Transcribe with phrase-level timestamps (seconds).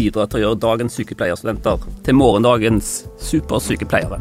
[0.00, 4.20] bidra til å gjøre dagens sykepleierstudenter til morgendagens supersykepleiere.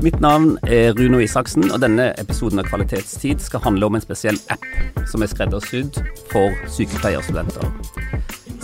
[0.00, 4.38] Mitt navn er Runo Isaksen, og denne episoden av Kvalitetstid skal handle om en spesiell
[4.52, 4.64] app
[5.10, 5.98] som er skreddersydd
[6.30, 7.68] for sykepleierstudenter.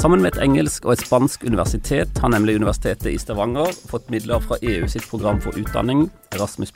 [0.01, 4.41] Sammen med et engelsk og et spansk universitet har nemlig Universitetet i Stavanger fått midler
[4.45, 6.07] fra EU sitt program for utdanning,
[6.37, 6.73] Erasmus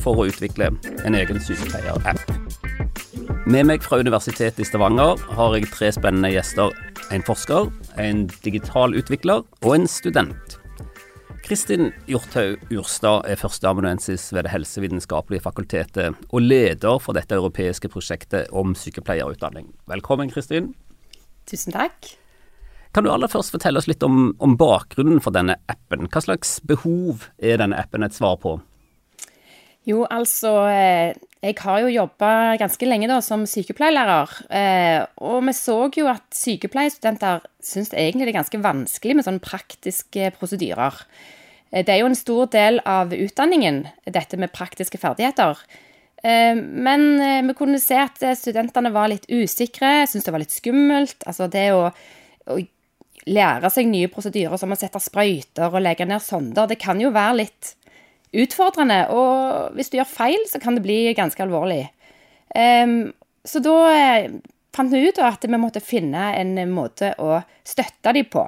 [0.00, 0.72] for å utvikle
[1.04, 2.49] en egen sykepleier-app.
[3.48, 6.74] Med meg fra Universitetet i Stavanger har jeg tre spennende gjester.
[7.08, 10.58] En forsker, en digital utvikler og en student.
[11.46, 18.52] Kristin Hjorthaug Urstad er førsteamanuensis ved Det helsevitenskapelige fakultetet og leder for dette europeiske prosjektet
[18.52, 19.72] om sykepleierutdanning.
[19.88, 20.74] Velkommen, Kristin.
[21.48, 22.12] Tusen takk.
[22.92, 26.10] Kan du aller først fortelle oss litt om, om bakgrunnen for denne appen?
[26.12, 28.58] Hva slags behov er denne appen et svar på?
[29.88, 34.32] Jo, altså eh, Jeg har jo jobba ganske lenge da som sykepleierlærer.
[34.52, 39.44] Eh, og vi så jo at sykepleierstudenter syns egentlig det er ganske vanskelig med sånne
[39.44, 40.98] praktiske prosedyrer.
[41.72, 45.64] Eh, det er jo en stor del av utdanningen, dette med praktiske ferdigheter.
[46.20, 47.08] Eh, men
[47.48, 51.24] vi kunne se at studentene var litt usikre, syntes det var litt skummelt.
[51.24, 51.86] Altså det å,
[52.52, 52.60] å
[53.32, 57.16] lære seg nye prosedyrer som å sette sprøyter og legge ned sonder, det kan jo
[57.16, 57.78] være litt
[58.32, 59.02] utfordrende.
[59.14, 61.84] Og hvis du gjør feil, så kan det bli ganske alvorlig.
[62.50, 63.76] Så da
[64.74, 68.44] fant vi ut at vi måtte finne en måte å støtte dem på.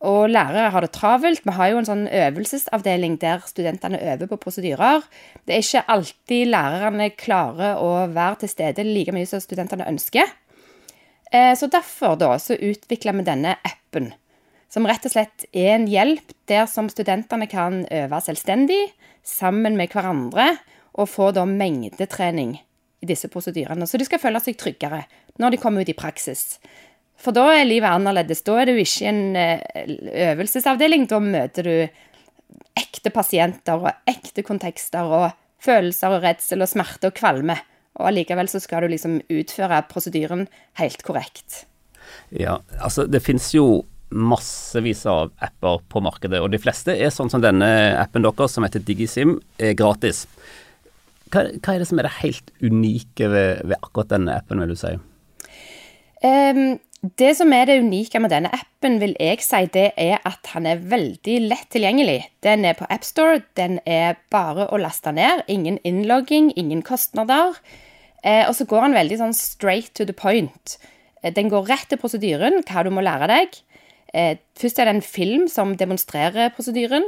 [0.00, 1.42] Og lærere har det travelt.
[1.44, 5.04] Vi har jo en sånn øvelsesavdeling der studentene øver på prosedyrer.
[5.44, 10.32] Det er ikke alltid lærerne klarer å være til stede like mye som studentene ønsker.
[11.30, 14.08] Eh, så derfor da, så utvikla vi denne appen,
[14.70, 18.82] som rett og slett er en hjelp der som studentene kan øve selvstendig,
[19.26, 20.54] sammen med hverandre,
[20.98, 22.56] og få da mengdetrening
[23.00, 25.04] i disse prosedyrene, så de skal føle seg tryggere
[25.40, 26.58] når de kommer ut i praksis.
[27.20, 28.40] For da er livet annerledes.
[28.46, 29.60] Da er du ikke en eh,
[30.30, 31.04] øvelsesavdeling.
[31.10, 31.74] Da møter du
[32.80, 35.26] ekte pasienter og ekte kontekster og
[35.60, 37.58] følelser og redsel og smerte og kvalme.
[38.00, 40.46] Og allikevel så skal du liksom utføre prosedyren
[40.80, 41.66] helt korrekt.
[42.32, 47.30] Ja, altså det finnes jo massevis av apper på markedet, og de fleste er sånn
[47.32, 47.68] som denne
[48.00, 50.26] appen deres, som heter Digisim, er gratis.
[51.30, 54.74] Hva, hva er det som er det helt unike ved, ved akkurat denne appen, vil
[54.74, 54.96] du si?
[56.20, 60.50] Um, det som er det unike med denne appen, vil jeg si, det er at
[60.52, 62.18] han er veldig lett tilgjengelig.
[62.44, 65.46] Den er på AppStore, den er bare å laste ned.
[65.48, 67.56] Ingen innlogging, ingen kostnader.
[68.20, 70.76] Eh, og så går han veldig sånn straight to the point.
[71.22, 73.56] Eh, den går rett til prosedyren, hva du må lære deg.
[74.14, 77.04] Eh, først er det en film som demonstrerer prosedyren.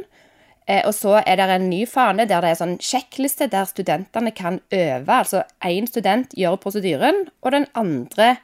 [0.69, 4.31] Eh, og så er det en ny fane der det er sånn sjekkliste der studentene
[4.31, 5.11] kan øve.
[5.11, 8.37] Altså én student gjør prosedyren, og den andre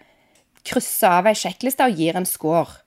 [0.66, 2.82] krysser av ei sjekkliste og gir en score.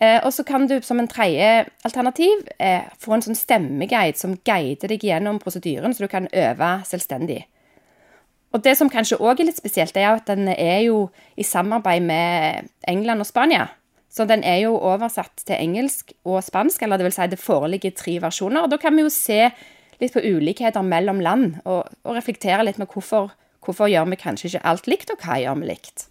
[0.00, 2.48] Eh, og så kan du som en tredje alternativ
[2.98, 7.44] få en sånn stemmeguide som guider deg gjennom prosedyren, så du kan øve selvstendig.
[8.54, 12.02] Og Det som kanskje òg er litt spesielt, er at den er jo i samarbeid
[12.02, 13.66] med England og Spania.
[14.14, 17.96] Så den er jo oversatt til engelsk og spansk, eller det vil si det foreligger
[17.98, 18.62] tre versjoner.
[18.62, 19.48] og Da kan vi jo se
[20.00, 23.32] litt på ulikheter mellom land, og, og reflektere litt med hvorfor,
[23.64, 26.06] hvorfor gjør vi kanskje ikke alt likt, og hva gjør vi likt.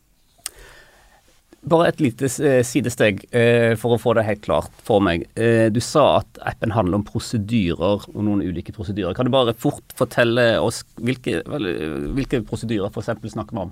[1.63, 5.23] Bare et lite eh, sidesteg eh, for å få det helt klart for meg.
[5.39, 9.15] Eh, du sa at appen handler om prosedyrer og noen ulike prosedyrer.
[9.15, 13.13] Kan du bare fort fortelle oss hvilke, hvilke prosedyrer f.eks.
[13.31, 13.71] snakker vi om?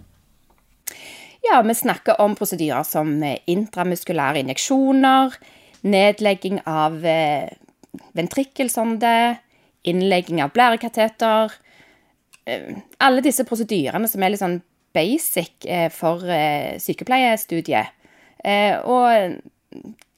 [1.41, 5.33] Ja, vi snakker om prosedyrer som intramuskulære injeksjoner,
[5.81, 6.99] nedlegging av
[8.13, 9.15] ventrikkelsonde,
[9.89, 11.55] innlegging av blærekateter.
[13.01, 14.61] Alle disse prosedyrene som er litt sånn
[14.95, 17.91] basic eh, for eh, sykepleiestudiet.
[18.43, 19.37] Eh, og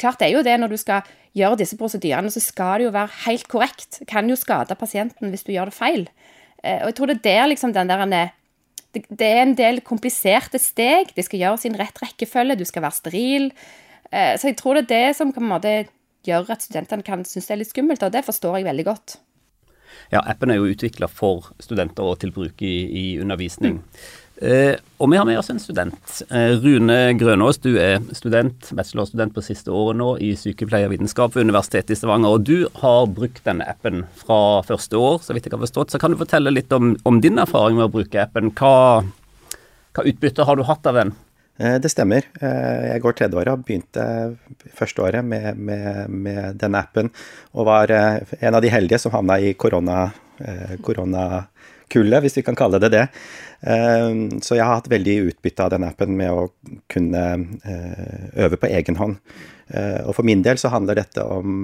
[0.02, 2.96] klart det er jo det, når du skal gjøre disse prosedyrene, så skal det jo
[2.96, 4.02] være helt korrekt.
[4.10, 6.08] Kan jo skade pasienten hvis du gjør det feil.
[6.64, 8.06] Og jeg tror det er der liksom den der
[8.94, 11.12] det, er en del kompliserte steg.
[11.18, 13.50] De skal gjøres i en rett rekkefølge, du skal være steril.
[14.14, 15.72] Så jeg tror det er det som på en måte
[16.28, 19.16] gjør at studentene kan synes det er litt skummelt, og det forstår jeg veldig godt.
[20.14, 23.80] Ja, appen er jo utvikla for studenter og til bruk i, i undervisning.
[23.80, 24.04] Mm.
[24.44, 26.18] Eh, og vi har med oss en student.
[26.28, 31.96] Eh, Rune Grønås, du er student, bachelorstudent på siste året nå i sykepleiervitenskap ved Universitetet
[31.96, 32.36] i Stavanger.
[32.36, 35.94] Og du har brukt denne appen fra første år, så vidt jeg har forstått.
[35.94, 38.52] Så kan du fortelle litt om, om din erfaring med å bruke appen.
[38.60, 38.74] Hva,
[39.96, 41.16] hva utbytte har du hatt av den?
[41.62, 42.28] Eh, det stemmer.
[42.42, 44.04] Eh, jeg går tredje året og begynte
[44.76, 47.14] første året med, med, med denne appen.
[47.54, 50.10] Og var eh, en av de heldige som havna i korona
[51.94, 53.04] hvis vi kan kalle det det.
[53.64, 56.50] Så jeg har hatt veldig utbytte av den appen med å
[56.92, 57.22] kunne
[58.36, 59.22] øve på egen hånd.
[60.04, 61.64] Og for min del så handler dette om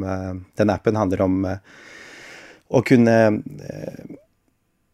[0.56, 3.18] Den appen handler om å kunne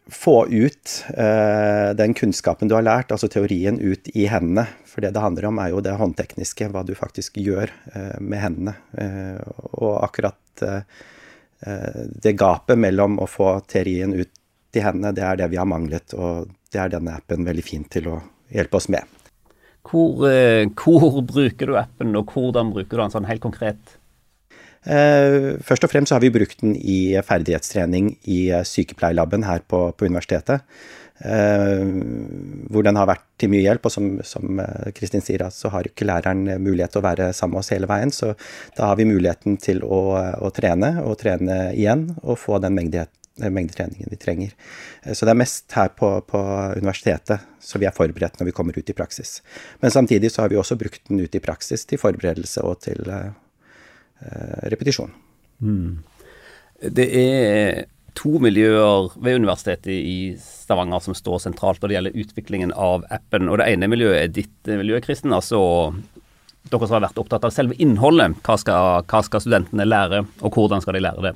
[0.07, 4.67] få ut eh, den kunnskapen du har lært, altså teorien, ut i hendene.
[4.85, 8.43] For det det handler om, er jo det håndtekniske, hva du faktisk gjør eh, med
[8.43, 8.75] hendene.
[9.01, 9.39] Eh,
[9.81, 10.83] og akkurat eh,
[11.65, 15.69] eh, det gapet mellom å få teorien ut i hendene, det er det vi har
[15.69, 16.13] manglet.
[16.13, 18.19] Og det er denne appen veldig fin til å
[18.53, 19.07] hjelpe oss med.
[19.85, 23.97] Hvor, eh, hvor bruker du appen, og hvordan bruker du den sånn helt konkret?
[24.85, 29.87] Eh, først og fremst så har vi brukt den i ferdighetstrening i sykepleierlaben her på,
[29.97, 30.65] på universitetet.
[31.25, 31.85] Eh,
[32.73, 34.61] hvor den har vært til mye hjelp, og som, som
[34.97, 38.13] Kristin sier, så har ikke læreren mulighet til å være sammen med oss hele veien.
[38.13, 38.33] Så
[38.77, 42.77] da har vi muligheten til å, å trene, og trene igjen, og få den
[43.35, 44.51] mengde, mengdetreningen vi trenger.
[45.13, 46.39] Så det er mest her på, på,
[46.77, 49.41] universitetet så vi er forberedt når vi kommer ut i praksis.
[49.81, 53.01] Men samtidig så har vi også brukt den ut i praksis til forberedelse og til
[53.09, 53.31] uh,
[54.71, 55.11] repetisjon.
[55.59, 56.03] Mm.
[56.95, 57.85] Det er
[58.15, 63.49] to miljøer ved Universitetet i Stavanger som står sentralt når det gjelder utviklingen av appen.
[63.49, 65.33] og Det ene miljøet er ditt miljø, Kristen.
[65.35, 65.59] altså
[66.65, 68.39] Dere som har vært opptatt av selve innholdet.
[68.45, 71.33] Hva skal, hva skal, studentene lære, og hvordan skal de lære det?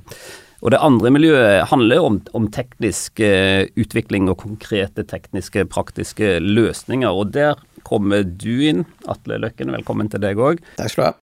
[0.59, 7.07] Og Det andre miljøet handler om, om teknisk uh, utvikling og konkrete tekniske, praktiske løsninger.
[7.07, 9.71] og Der kommer du inn, Atle Løkken.
[9.77, 10.59] Velkommen til deg òg.
[10.79, 11.15] Takk skal du ha.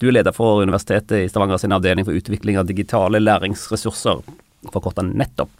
[0.00, 4.24] Du er leder for Universitetet i Stavanger sin avdeling for utvikling av digitale læringsressurser,
[4.72, 5.52] forkorta Nettopp.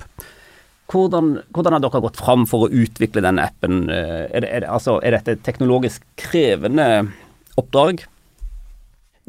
[0.93, 3.85] Hvordan, hvordan, har dere gått fram for å utvikle denne appen?
[3.93, 6.89] Eh, er, det, er, det, altså, er dette et teknologisk krevende
[7.61, 8.03] oppdrag?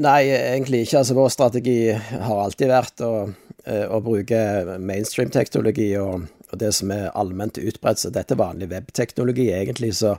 [0.02, 1.04] Nei, egentlig ikke.
[1.04, 3.12] Altså, vår strategi har alltid vært å,
[3.66, 4.40] eh, å bruke
[4.80, 8.02] mainstream-teknologi og, og, det som er allment utbredt.
[8.02, 9.94] Så dette er vanlig webteknologi, egentlig.
[10.00, 10.18] så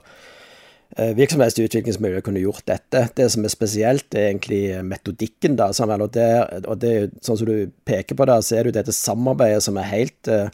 [0.97, 3.07] Eh, virksomhetsutviklingsmiljø kunne gjort dette.
[3.17, 5.57] Det som er spesielt, er egentlig metodikken.
[5.57, 8.79] da, og det, og det, Sånn som du peker på, da, så er det jo
[8.79, 10.49] dette samarbeidet som er helt, eh,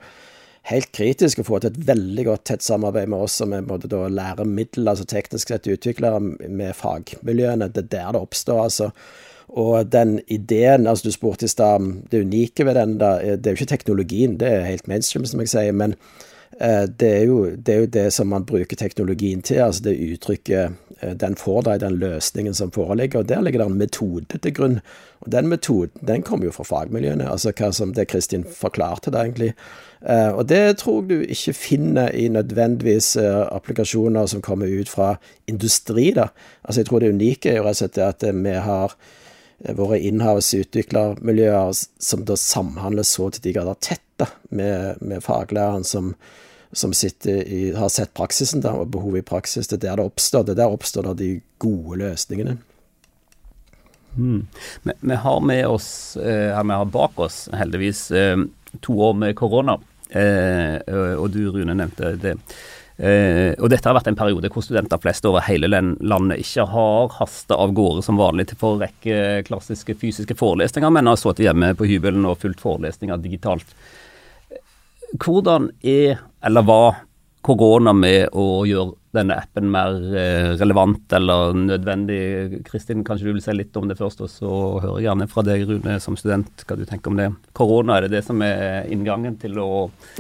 [0.69, 1.41] helt kritisk.
[1.41, 4.87] Å få til et veldig godt tett samarbeid med oss som er både da læremiddel,
[4.91, 7.71] altså teknisk sett utviklere, med fagmiljøene.
[7.71, 8.91] Det er der det oppstår, altså.
[9.51, 13.55] Og den ideen, altså du spurte i stad, det unike ved den, da, det er
[13.55, 15.75] jo ikke teknologien, det er helt mainstream, som jeg sier.
[15.75, 15.97] men
[16.59, 19.62] det er, jo, det er, jo, det som man bruker teknologien til.
[19.63, 23.19] altså Det uttrykket eh, den får deg, den løsningen som foreligger.
[23.19, 24.81] og Der ligger det en metode til grunn.
[25.21, 27.30] og Den metoden den kommer jo fra fagmiljøene.
[27.31, 29.53] altså hva som Det Kristin forklarte da egentlig.
[30.06, 35.15] Eh, og det tror jeg du ikke finner i nødvendigvis applikasjoner som kommer ut fra
[35.48, 36.12] industri.
[36.12, 36.27] da.
[36.63, 38.95] Altså Jeg tror det unike er jo rett og slett at vi har
[39.77, 45.85] våre inhouse utviklermiljøer som da samhandler så til de grader tett da, med, med faglæreren
[45.88, 46.13] som,
[46.71, 49.68] som i, har sett praksisen der, og behovet i praksis.
[49.68, 50.47] Det er der det oppstår.
[50.47, 52.57] Det er der oppstår da de gode løsningene.
[54.18, 54.47] Mm.
[54.83, 58.38] Vi, vi, har med oss, eh, vi har bak oss heldigvis eh,
[58.83, 59.77] to år med korona,
[60.09, 60.77] eh,
[61.15, 62.35] og du Rune nevnte det.
[63.01, 67.15] Eh, og dette har vært en periode hvor studenter flest over hele landet ikke har
[67.15, 71.48] hasta av gårde som vanlig til for å rekke klassiske fysiske forelesninger, men har sittet
[71.48, 73.74] hjemme på hybelen og fulgt forelesninger digitalt.
[75.20, 77.01] Hvordan er, eller var,
[77.41, 82.62] korona med å gjøre denne appen mer eh, relevant eller nødvendig?
[82.68, 85.44] Kristin, kanskje du vil si litt om det først, og så hører jeg gjerne fra
[85.48, 87.32] deg, Rune, som student, hva du tenker om det.
[87.58, 89.70] Korona, er det det som er inngangen til å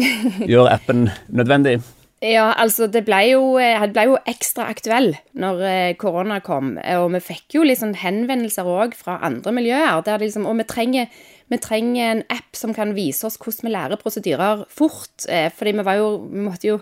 [0.51, 1.77] gjøre appen nødvendig?
[2.21, 6.75] Ja, altså det ble jo, eh, det ble jo ekstra aktuell når eh, korona kom.
[6.77, 10.03] Og vi fikk jo liksom henvendelser òg fra andre miljøer.
[10.05, 13.73] Der liksom, og vi trenger vi trenger en app som kan vise oss hvordan vi
[13.73, 15.25] lærer prosedyrer fort.
[15.27, 16.77] Eh, fordi vi, jo, vi måtte jo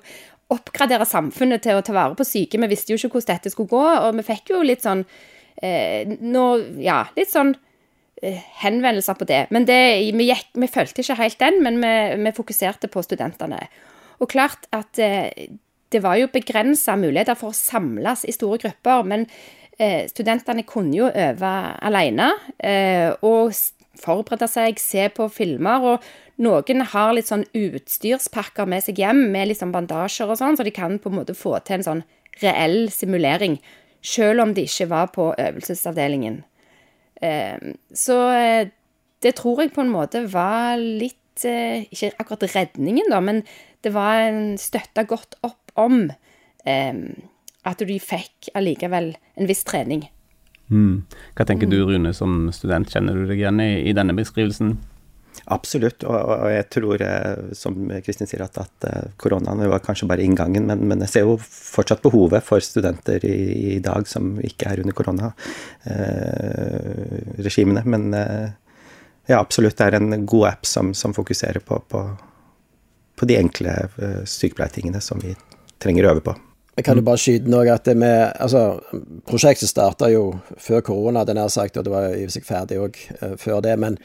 [0.53, 2.59] oppgradere samfunnet til å ta vare på syke.
[2.61, 5.03] Vi visste jo ikke hvordan dette skulle gå, og vi fikk jo litt sånn
[5.61, 6.45] eh, no,
[6.81, 7.53] Ja, litt sånn
[8.21, 9.43] eh, henvendelser på det.
[9.53, 9.79] Men det,
[10.17, 11.93] vi, gikk, vi fulgte ikke helt den, men vi,
[12.25, 13.61] vi, fokuserte på studentene.
[14.19, 15.49] Og klart at eh,
[15.89, 19.05] det var jo begrensa muligheter for å samles i store grupper.
[19.09, 19.25] Men
[19.77, 21.53] eh, studentene kunne jo øve
[21.89, 22.31] alene.
[22.57, 23.53] Eh, og
[23.99, 25.85] forberede seg, se på filmer.
[25.93, 30.59] Og noen har litt sånn utstyrspakker med seg hjem, med litt sånn bandasjer og sånn,
[30.59, 32.05] så de kan på en måte få til en sånn
[32.43, 33.59] reell simulering.
[34.05, 36.43] Selv om de ikke var på øvelsesavdelingen.
[37.21, 38.69] Ehm, så eh,
[39.23, 43.43] det tror jeg på en måte var litt eh, Ikke akkurat redningen, da, men
[43.83, 46.09] det var en støtta godt opp om
[46.67, 47.03] ehm,
[47.67, 50.07] at de fikk allikevel en viss trening.
[50.69, 51.01] Mm.
[51.37, 51.89] Hva tenker du, mm.
[51.89, 52.89] Rune, som student?
[52.93, 54.69] Kjenner du deg igjen i, i denne beskrivelsen?
[55.49, 60.07] Absolutt, og, og, jeg tror, eh, som Kristin sier, at, at eh, koronaen var kanskje
[60.09, 63.27] bare inngangen, men, men, jeg ser jo fortsatt behovet for studenter i,
[63.75, 67.81] i dag som ikke er under koronaregimene.
[67.81, 68.47] Eh, men eh,
[69.29, 71.99] ja, absolutt, det er en god app som, som fokuserer på, på,
[73.15, 75.35] på, de enkle eh, sykepleiertingene som vi
[75.81, 76.33] trenger å øve på.
[76.79, 78.79] Jeg kan jo bare skyte noe at det med, altså,
[79.27, 82.99] Prosjektet starta jo før korona, den nær sagt, og det var i seg ferdig òg
[83.19, 83.73] uh, før det.
[83.83, 83.97] Men,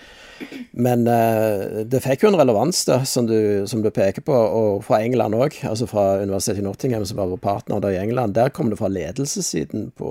[0.75, 4.83] men uh, det fikk jo en relevans, da, som du, som du peker på, og
[4.89, 5.61] fra England òg.
[5.71, 8.35] Altså fra Universitetet i Nottingham, som var vår partner der i England.
[8.35, 10.11] Der kom det fra ledelsessiden på,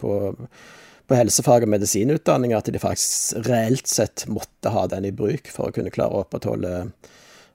[0.00, 0.14] på,
[1.12, 5.68] på helsefag- og medisinutdanning at de faktisk reelt sett måtte ha den i bruk for
[5.68, 6.86] å kunne klare å opprettholde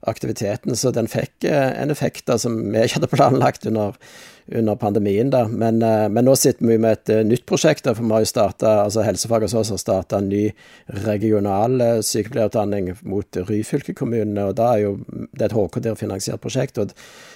[0.05, 0.77] aktiviteten.
[0.77, 3.98] Så den fikk uh, en effekt da, som vi ikke hadde planlagt under
[4.47, 5.29] under pandemien.
[5.29, 5.47] da.
[5.47, 7.85] Men, eh, men, nå sitter vi med et eh, nytt prosjekt.
[7.85, 10.51] for vi har jo startet, altså Helsefag hos oss har starta en ny
[10.85, 14.50] regional eh, sykepleierutdanning mot Ryfylke-kommunene.
[14.50, 14.97] og da er jo
[15.33, 16.77] Det er et HKD-finansiert prosjekt.
[16.77, 16.91] og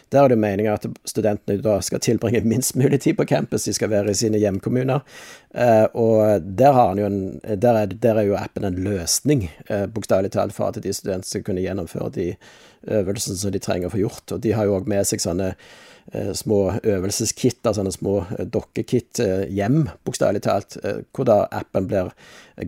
[0.09, 3.63] Der er det meninga at studentene da skal tilbringe minst mulig tid på campus.
[3.63, 5.01] De skal være i sine hjemkommuner.
[5.93, 9.49] Og der, har jo en, der, er, der er jo appen en løsning,
[9.93, 12.35] bokstavelig talt, for at de studentene skal kunne gjennomføre de
[12.87, 14.31] øvelsene som de trenger å få gjort.
[14.31, 15.55] Og de har jo òg med seg sånne
[16.33, 20.77] små øvelseskit, altså sånne små dokkekitt dokkekit eh, hjem, bokstavelig talt,
[21.13, 22.11] hvor da appen blir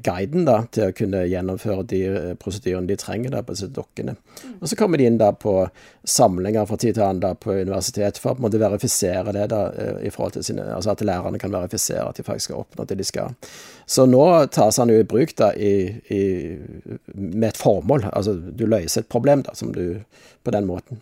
[0.06, 2.02] guiden da, til å kunne gjennomføre de
[2.40, 4.16] prosedyrene de trenger da, på disse dokkene.
[4.60, 5.68] Og Så kommer de inn da på
[6.04, 9.48] samlinger fra tid til annen da, på universitet for å på en måte verifisere det,
[9.50, 9.64] da,
[10.04, 13.00] i forhold til sine, altså at lærerne kan verifisere at de faktisk har oppnådd det
[13.02, 13.36] de skal.
[13.90, 16.24] Så nå tas han jo i bruk da, i, i,
[17.16, 18.12] med et formål.
[18.14, 20.02] Altså du løser et problem da, som du,
[20.44, 21.02] på den måten.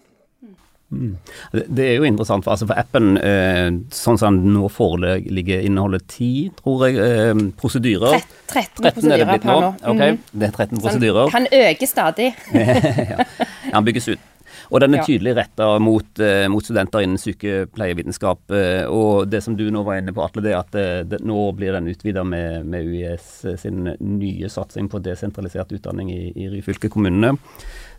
[0.90, 1.18] Mm.
[1.52, 6.04] Det er jo interessant, for, altså for appen eh, sånn som den nå foreligger, inneholder
[6.08, 8.22] ti, tror jeg, eh, prosedyrer.
[8.48, 9.74] 13, 13 prosedyrer per nå.
[9.82, 10.16] Okay.
[10.16, 10.24] mm.
[10.32, 11.36] det er 13 prosedyrer.
[11.36, 12.32] Han øker stadig.
[13.12, 13.28] ja.
[13.74, 14.34] Han bygges ut.
[14.68, 18.52] Og den er tydelig retta mot, eh, mot, studenter innen sykepleievitenskap.
[18.52, 21.04] Eh, og det som du nå var inne på, Atle, det er at det, eh,
[21.08, 26.34] det, nå blir den utvida med, med UiS sin nye satsing på desentralisert utdanning i,
[26.36, 27.38] i Ryfylke kommunene.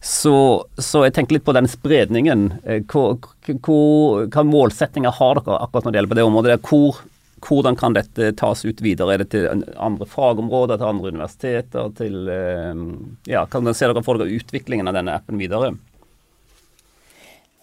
[0.01, 2.51] Så, så, jeg tenker litt på den spredningen.
[2.63, 6.59] Hvilke målsettinger har dere akkurat når det gjelder på det området?
[6.69, 7.01] Hvor,
[7.49, 9.17] hvordan kan dette tas ut videre?
[9.17, 11.91] Er det til andre fagområder, til andre universiteter?
[11.99, 12.31] Til,
[13.27, 15.73] ja, kan dere se dere for dere utviklingen av denne appen videre?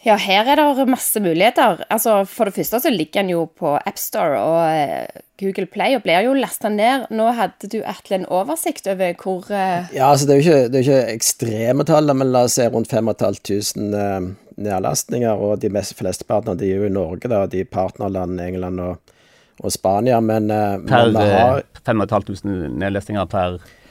[0.06, 1.80] Ja, her er det masse muligheter.
[1.90, 6.04] Altså, For det første så ligger den jo på AppStore og eh, Google Play og
[6.06, 7.08] blir jo lasta ned.
[7.10, 9.90] Nå hadde du Atle en oversikt over hvor uh...
[9.96, 12.68] Ja, altså det er jo ikke, det er ikke ekstreme tall, men la oss se
[12.70, 14.30] rundt 5500 uh,
[14.62, 15.42] nedlastninger.
[15.42, 19.18] Og de mest flestepartene de er jo i Norge, da, de partnerlandene England og,
[19.64, 20.22] og Spania.
[20.22, 23.82] Men, uh, per, men har 5500 nedlastninger per Eh,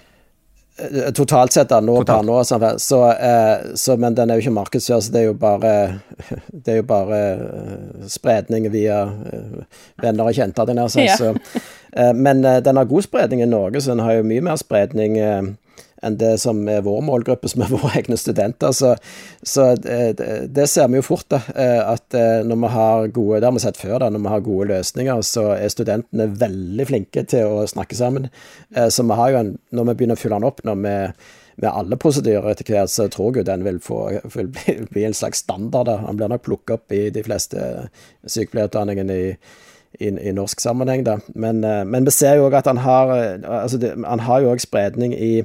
[1.14, 2.40] totalt sett, da, nå per nå.
[2.46, 5.74] Sånn, så, eh, så, men den er jo ikke markedsført, så det er jo bare,
[6.64, 9.04] det er jo bare uh, spredning via
[10.02, 10.66] venner og kjente.
[10.66, 11.18] Den her, så, ja.
[11.20, 14.58] så, uh, men den har god spredning i Norge, så den har jo mye mer
[14.60, 15.20] spredning
[16.04, 18.74] enn det som er vår målgruppe, som er våre egne studenter.
[18.76, 18.94] Så,
[19.42, 20.16] så det,
[20.54, 21.42] det, ser vi jo fort, da.
[21.54, 24.10] Eh, at eh, når vi har gode Det har vi sett før, da.
[24.12, 28.28] Når vi har gode løsninger, så er studentene veldig flinke til å snakke sammen.
[28.74, 30.98] Eh, så vi har jo en Når vi begynner å fylle den opp når vi
[31.54, 35.14] med alle prosedyrer etter hvert, så tror jeg den vil, få, vil bli, bli, en
[35.14, 35.86] slags standard.
[35.86, 36.00] Da.
[36.02, 37.68] Han blir nok plukket opp i de fleste
[38.26, 39.28] sykepleierutdanningene i,
[40.00, 41.18] i, i, norsk sammenheng, da.
[41.34, 43.12] Men, men vi ser jo òg at han har
[43.44, 45.44] altså det, Han har jo òg spredning i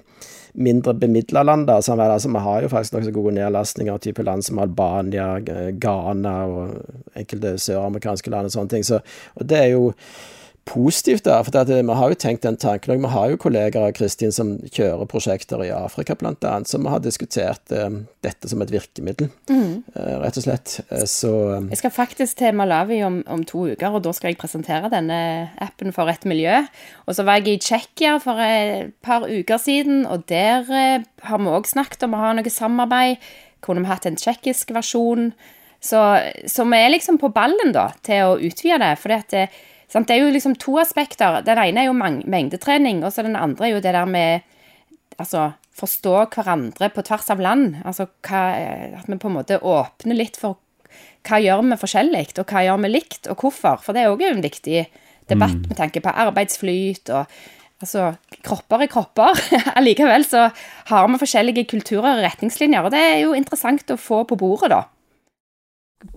[0.53, 1.68] mindre bemidla land.
[1.68, 5.39] Da, så, altså, vi har jo faktisk nokså gode nedlastninger av type land som Albania,
[5.72, 6.75] Ghana og
[7.15, 8.86] enkelte søramerikanske land og sånne ting.
[8.86, 9.01] Så,
[9.36, 9.94] og det er jo
[10.66, 11.44] positivt der.
[11.44, 14.56] For det, vi har jo tenkt den tanken Vi har jo kolleger av Kristin, som
[14.70, 17.89] kjører prosjekter i Afrika, annet, så har diskutert eh,
[18.25, 19.74] dette som et virkemiddel, mm.
[19.96, 20.80] eh, rett og slett.
[20.89, 21.34] Eh, så
[21.70, 25.20] Jeg skal faktisk til Malawi om, om, to uker, og da skal jeg presentere denne
[25.62, 26.62] appen for et miljø.
[27.08, 31.42] Og så var jeg i Tsjekkia for et par uker siden, og der eh, har
[31.42, 33.24] vi òg snakket om å ha noe samarbeid.
[33.66, 35.34] Kunne vi hatt en tsjekkisk versjon?
[35.80, 36.00] Så,
[36.48, 38.96] så, vi er liksom på ballen da, til å utvide det.
[39.00, 39.48] for det,
[39.89, 40.08] Sant?
[40.08, 41.41] Det er jo liksom to aspekter.
[41.46, 44.46] Den ene er jo mengdetrening, og så den andre er jo det der med
[45.17, 47.79] altså, forstå hverandre på tvers av land.
[47.84, 48.43] Altså hva,
[49.01, 50.60] at vi på en måte åpner litt for
[51.27, 53.81] hva gjør vi forskjellig, og hva gjør vi likt, og hvorfor.
[53.84, 54.84] For det er òg en viktig
[55.29, 55.65] debatt mm.
[55.72, 57.39] med tanke på arbeidsflyt og
[57.79, 58.10] Altså,
[58.43, 59.38] kropper er kropper.
[59.79, 60.50] Allikevel så
[60.89, 64.74] har vi forskjellige kulturer og retningslinjer, og det er jo interessant å få på bordet,
[64.74, 64.81] da.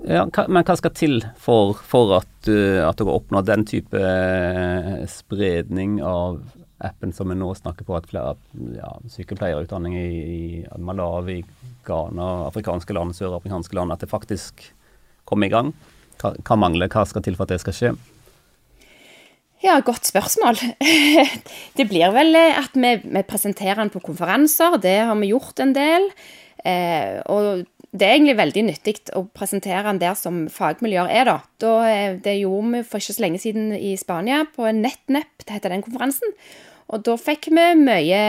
[0.06, 5.00] Ja, men hva skal til for, for at, uh, at dere oppnår den type uh,
[5.10, 6.38] spredning av
[6.82, 8.34] appen som vi nå snakker på at flere
[8.74, 10.42] ja, sykepleierutdanning i, i
[10.82, 11.40] Malawi,
[11.86, 14.64] Ghana, afrikanske land, sørafrikanske land, at det faktisk
[15.28, 15.70] kommer i gang?
[16.22, 17.92] Hva, hva mangler, hva skal til for at det skal skje?
[19.62, 20.58] Ja, godt spørsmål.
[21.78, 24.74] Det blir vel at vi, vi presenterer den på konferanser.
[24.82, 26.08] Det har vi gjort en del.
[26.66, 27.62] Eh, og
[27.92, 31.34] det er egentlig veldig nyttig å presentere den der som fagmiljøer er, da.
[31.60, 31.72] da.
[31.90, 35.74] Eh, det gjorde vi for ikke så lenge siden i Spania, på NetNep, det heter
[35.74, 36.32] den konferansen.
[36.92, 38.22] Og da fikk vi mye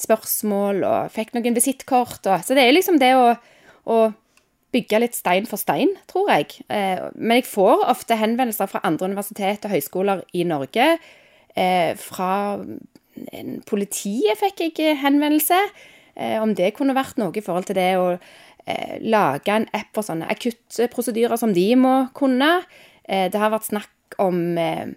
[0.00, 2.28] spørsmål og fikk noen visittkort.
[2.44, 3.32] Så det er liksom det å,
[3.88, 3.98] å,
[4.74, 6.60] bygge litt stein for stein, tror jeg.
[6.68, 10.96] Eh, men jeg får ofte henvendelser fra andre universitet og høyskoler i Norge.
[11.56, 12.58] Eh, fra
[13.64, 15.56] politiet fikk jeg henvendelse
[16.40, 18.14] om det kunne vært noe i forhold til det å
[18.66, 22.50] eh, lage en app for sånne akuttprosedyrer som de må kunne.
[23.04, 24.90] Eh, det har vært snakk om eh,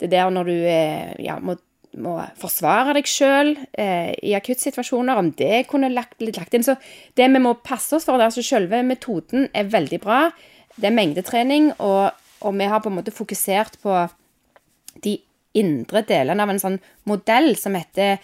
[0.00, 1.56] det der når du eh, ja, må,
[2.00, 6.66] må, forsvare deg sjøl eh, i akuttsituasjoner, om det kunne lagt, litt lagt inn.
[6.66, 6.78] Så
[7.18, 10.22] det vi må passe oss for, det er altså selve metoden er veldig bra.
[10.76, 12.14] Det er mengdetrening, og,
[12.46, 13.96] og vi har på en måte fokusert på
[15.04, 15.18] de
[15.58, 16.78] indre delene av en sånn
[17.10, 18.20] modell som heter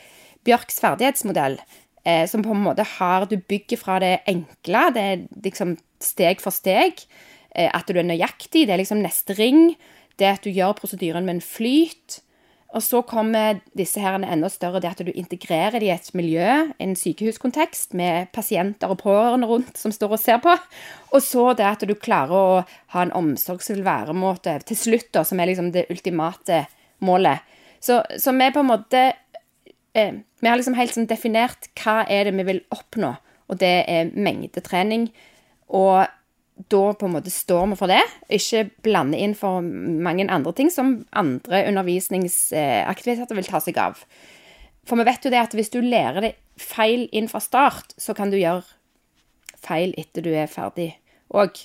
[0.46, 1.58] Bjørks ferdighetsmodell
[2.06, 6.40] eh, som på en måte har Du bygger fra det enkle, det er liksom steg
[6.40, 7.02] for steg.
[7.54, 9.74] Eh, at du er nøyaktig, det er liksom neste ring.
[10.16, 12.20] Det at du gjør prosedyren med en flyt.
[12.76, 16.48] Og så kommer disse her enda større, det at du integrerer det i et miljø,
[16.82, 20.52] en sykehuskontekst, med pasienter og pårørende rundt som står og ser på.
[21.14, 25.40] Og så det at du klarer å ha en omsorgsfull væremåte til slutt, da, som
[25.40, 26.66] er liksom det ultimate
[27.06, 27.46] målet.
[27.80, 29.06] Så, så vi på en måte
[29.96, 33.14] eh, Vi har liksom helt sånn definert hva er det vi vil oppnå,
[33.48, 35.08] og det er mengdetrening.
[35.74, 36.06] Og
[36.72, 38.00] da på en måte står vi for det,
[38.32, 44.00] ikke blande inn for mange andre ting som andre undervisningsaktiviteter vil ta seg av.
[44.86, 48.14] For vi vet jo det at hvis du lærer det feil inn fra start, så
[48.16, 48.64] kan du gjøre
[49.66, 50.92] feil etter du er ferdig
[51.34, 51.58] òg.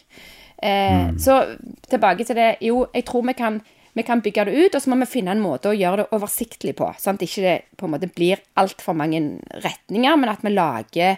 [0.62, 1.20] Eh, mm.
[1.22, 1.38] Så
[1.90, 2.56] tilbake til det.
[2.66, 3.62] Jo, jeg tror vi kan
[3.94, 6.16] vi kan bygge det ut, og så må vi finne en måte å gjøre det
[6.16, 6.88] oversiktlig på.
[7.00, 9.20] Sånn at det ikke på en måte blir altfor mange
[9.66, 11.18] retninger, men at vi lager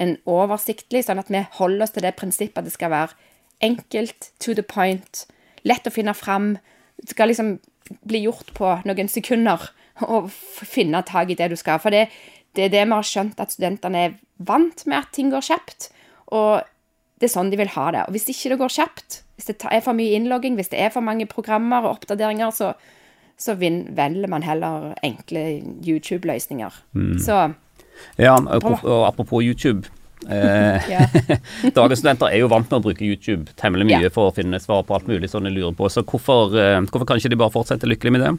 [0.00, 3.30] en oversiktlig, sånn at vi holder oss til det prinsippet at det skal være
[3.64, 5.24] enkelt, to the point,
[5.66, 6.54] lett å finne fram.
[7.02, 7.56] Det skal liksom
[8.06, 9.68] bli gjort på noen sekunder
[10.14, 11.82] å finne tak i det du skal.
[11.82, 12.06] For det,
[12.54, 15.90] det er det vi har skjønt, at studentene er vant med at ting går kjapt.
[16.34, 16.62] Og
[17.18, 18.06] det er sånn de vil ha det.
[18.06, 20.92] Og hvis ikke det går kjapt, hvis det er for mye innlogging, hvis det er
[20.94, 22.72] for mange programmer og oppdateringer, så,
[23.38, 25.44] så velger man heller enkle
[25.84, 26.80] YouTube-løsninger.
[26.92, 27.18] Mm.
[27.18, 27.52] Så
[28.18, 29.86] Ja, og apropos YouTube.
[30.30, 30.82] Eh,
[31.76, 34.12] dagens studenter er jo vant med å bruke YouTube temmelig mye ja.
[34.12, 35.90] for å finne svar på alt mulig sånn de lurer på.
[35.92, 38.34] Så hvorfor, eh, hvorfor kan ikke de bare fortsette lykkelig med det?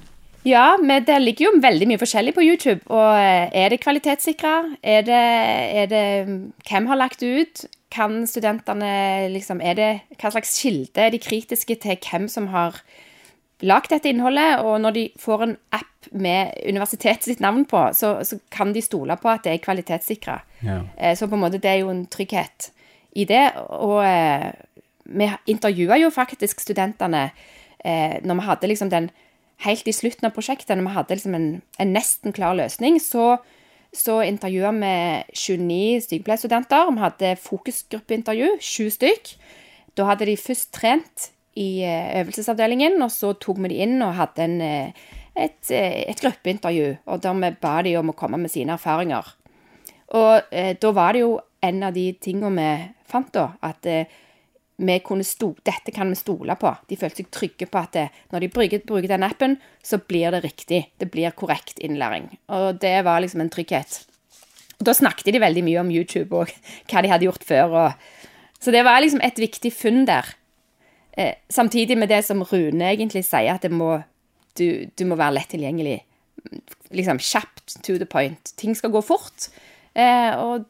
[0.45, 2.81] Ja, men det ligger jo veldig mye forskjellig på YouTube.
[2.93, 4.55] Og eh, er det kvalitetssikra?
[4.81, 6.05] Er, er det,
[6.69, 7.65] Hvem har lagt ut?
[7.95, 12.81] Kan studentene liksom Er det Hva slags kilde er de kritiske til hvem som har
[13.63, 14.61] lagd dette innholdet?
[14.67, 18.83] Og når de får en app med universitetet sitt navn på, så, så kan de
[18.83, 20.39] stole på at det er kvalitetssikra.
[20.65, 20.81] Ja.
[20.97, 22.69] Eh, så på en måte det er jo en trygghet
[23.15, 23.45] i det.
[23.79, 24.51] Og eh,
[25.05, 27.29] vi intervjua jo faktisk studentene
[27.79, 29.13] eh, når vi hadde liksom den
[29.63, 31.45] Helt i slutten av prosjektet, når vi hadde liksom en,
[31.79, 33.37] en nesten klar løsning, så
[33.95, 34.95] så intervjua vi
[35.33, 36.91] 29 sykepleierstudenter.
[36.91, 39.31] Vi hadde fokusgruppeintervju, sju stykk.
[39.95, 44.17] Da hadde de først trent i eh, øvelsesavdelingen, og så tok vi de inn og
[44.17, 46.97] hadde en, eh, et, eh, et gruppeintervju.
[47.07, 49.31] Og der vi ba de om å komme med sine erfaringer.
[50.15, 52.69] Og eh, da var det jo en av de tingene vi
[53.09, 54.11] fant, da, at eh,
[54.77, 56.71] dette kan vi stole på.
[56.89, 60.31] De følte seg trygge på at det, når de bruker, bruker, den appen, så blir
[60.31, 60.91] det riktig.
[60.99, 62.37] Det blir korrekt innlæring.
[62.49, 64.01] Og det var liksom en trygghet.
[64.79, 66.51] Og da snakket de veldig mye om YouTube og
[66.89, 67.77] hva de hadde gjort før.
[67.79, 67.93] Og,
[68.59, 70.27] så det var liksom et viktig funn der.
[71.17, 74.01] Eh, samtidig med det som Rune egentlig sier, at må,
[74.59, 76.01] du, du, må være lett tilgjengelig.
[76.91, 78.51] Liksom kjapt, to the point.
[78.59, 79.47] Ting skal gå fort.
[79.95, 80.67] Eh, og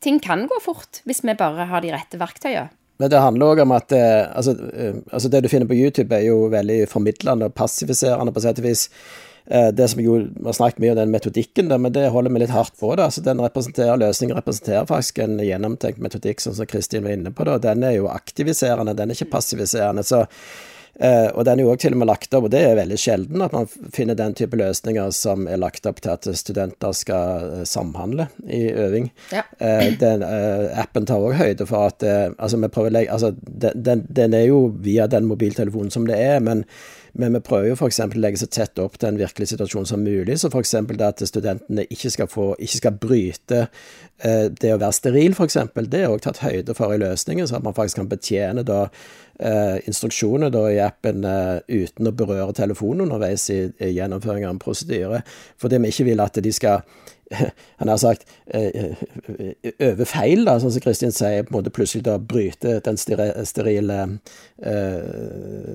[0.00, 2.70] ting kan gå fort hvis vi bare har de rette verktøyene.
[2.96, 6.14] Men det handler òg om at eh, altså, eh, altså, det du finner på YouTube,
[6.16, 8.86] er jo veldig formidlende og passifiserende på sett og vis.
[9.46, 12.54] Eh, det som jo har snakket mye om den metodikken, men det holder vi litt
[12.54, 12.94] hardt på.
[12.96, 13.10] Da.
[13.10, 17.46] Altså, den representerer løsningen representerer faktisk en gjennomtenkt metodikk, sånn som Kristin var inne på.
[17.48, 17.58] Da.
[17.68, 20.06] Den er jo aktiviserende, den er ikke passiviserende.
[20.06, 20.24] så
[20.96, 22.96] Uh, og den er jo òg til og med lagt opp, og det er veldig
[23.00, 27.50] sjelden at man finner den type løsninger som er lagt opp til at studenter skal
[27.50, 29.10] uh, samhandle i øving.
[29.34, 29.44] Ja.
[29.60, 30.24] Uh, den,
[30.76, 35.06] appen tar òg høyde for at altså, legge, altså, den, den, den, er jo via
[35.10, 36.64] den mobiltelefonen som det er, men
[37.18, 38.00] Men vi prøver jo f.eks.
[38.04, 40.36] å legge så tett opp til en virkelig situasjon som mulig.
[40.40, 40.74] Så f.eks.
[40.76, 45.58] at studentene ikke skal, få, ikke skal bryte eh, det å være steril, f.eks.
[45.76, 48.82] Det er òg tatt høyde for i løsningen, så at man faktisk kan betjene da
[49.40, 54.56] eh, instruksjoner da i appen eh, uten å berøre telefonen underveis i, i gjennomføring av
[54.56, 55.24] en prosedyre.
[55.56, 56.84] For det vi ikke vil at de skal
[57.80, 58.94] han har sagt eh,
[59.82, 63.98] over feil, da, sånn som Kristin sier, på en måte plutselig da bryte den sterile
[64.62, 65.72] uh,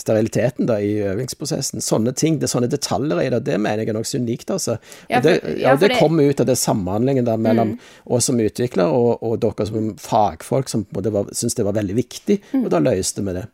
[0.00, 1.84] steriliteten da i øvingsprosessen.
[1.84, 4.78] Sånne ting, det er sånne detaljer i det, det mener jeg er nokså unikt, altså.
[5.10, 7.78] Ja, for, det, ja, det, det kommer ut av det samhandlingen da mellom mm.
[8.16, 11.76] oss som utvikler og, og, dere som fagfolk som på en måte syntes det var
[11.76, 12.64] veldig viktig, mm.
[12.64, 13.46] og da løste vi det.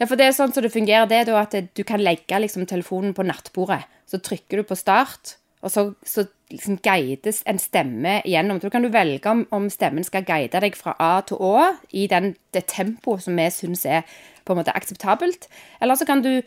[0.00, 2.64] Ja, for det er sånn som det fungerer, det er at du kan legge liksom
[2.68, 3.82] telefonen på nattbordet.
[4.08, 8.60] Så trykker du på start, og så, så liksom guides en stemme gjennom.
[8.62, 12.06] Så kan du velge om, om, stemmen skal guide deg fra A til Å i
[12.10, 14.08] den, det tempoet som vi syns er
[14.48, 15.50] på en måte akseptabelt.
[15.82, 16.40] Eller så kan du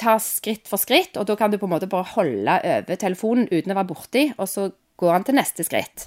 [0.00, 3.50] ta skritt for skritt, og da kan du på en måte bare holde over telefonen
[3.50, 6.06] uten å være borti, og så går han til neste skritt.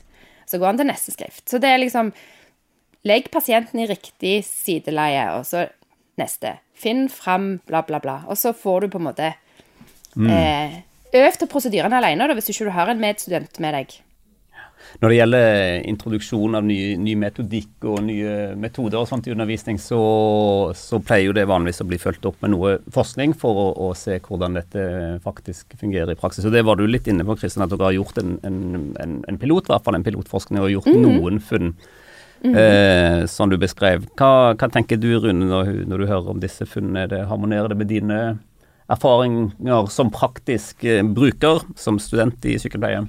[0.50, 1.46] Så går han til neste skrift.
[1.50, 2.14] Så det er liksom
[3.04, 5.66] Legg pasienten i riktig sideleie, og så
[6.20, 6.54] neste.
[6.72, 8.22] Finn fram bla, bla, bla.
[8.32, 9.34] Og så får du på en måte
[10.16, 10.30] mm.
[10.32, 10.78] eh,
[11.14, 13.96] øv til prosedyrene alene da, hvis ikke du har en medstudent med deg.
[15.02, 19.80] Når det gjelder introduksjon av ny, ny metodikk og nye metoder og sånt i undervisning,
[19.82, 20.00] så,
[20.78, 23.90] så, pleier jo det vanligvis å bli fulgt opp med noe forskning for å, å,
[23.98, 24.86] se hvordan dette
[25.24, 26.46] faktisk fungerer i praksis.
[26.46, 28.62] Og Det var du litt inne på, Kristian, at dere har gjort en, en,
[29.02, 31.20] en, en pilot, i hvert fall en pilotforskning, og gjort mm -hmm.
[31.20, 31.76] noen funn.
[32.44, 32.60] Mm -hmm.
[32.60, 34.06] eh, som du beskrev.
[34.20, 37.08] Hva, hva, tenker du, Rune, når, når, du hører om disse funnene?
[37.08, 38.38] Det, harmonerer det med dine
[38.94, 43.04] erfaringer som praktisk eh, bruker, som student i sykepleie?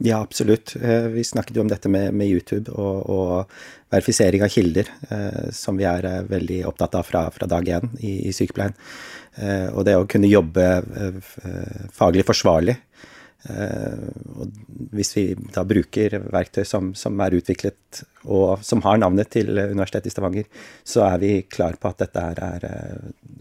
[0.00, 0.76] Ja, absolutt.
[0.80, 3.54] Eh, vi snakket jo om dette med, med YouTube og, og,
[3.90, 8.20] verifisering av kilder, eh, som vi er veldig opptatt av fra, fra dag én i,
[8.28, 8.76] i, sykepleien.
[9.72, 10.64] Og det å kunne jobbe
[11.96, 12.74] faglig forsvarlig.
[13.48, 14.50] Og
[14.92, 15.24] hvis vi
[15.54, 20.50] da bruker verktøy som, som, er utviklet og som har navnet til Universitetet i Stavanger,
[20.84, 22.66] så er vi klar på at dette er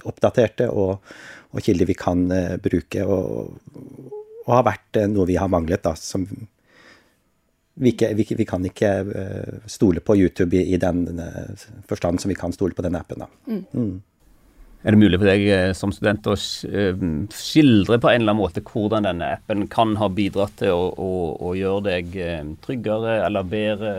[0.07, 1.03] oppdaterte og,
[1.51, 3.59] og kilder vi kan uh, bruke, og,
[4.45, 5.83] og, har vært noe vi har manglet.
[5.83, 6.23] da, som
[7.79, 8.93] vi, ikke, vi, vi kan ikke
[9.67, 11.05] stole på YouTube i, i den
[11.87, 13.25] forstand som vi kan stole på den appen.
[13.25, 13.29] da.
[13.51, 13.99] Mm.
[14.79, 19.03] Er det mulig for deg som student å skildre på en eller annen måte hvordan
[19.09, 21.09] denne appen kan ha bidratt til å, å,
[21.49, 22.15] å gjøre deg
[22.63, 23.91] tryggere eller bedre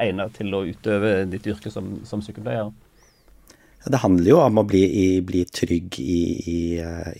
[0.00, 2.72] egnet til å utøve ditt yrke som, som sykepleier?
[3.84, 4.86] Det handler jo om å bli,
[5.20, 6.58] bli trygg i, i,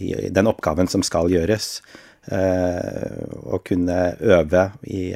[0.01, 1.83] i, den oppgaven som skal gjøres.
[2.33, 5.11] Å kunne øve i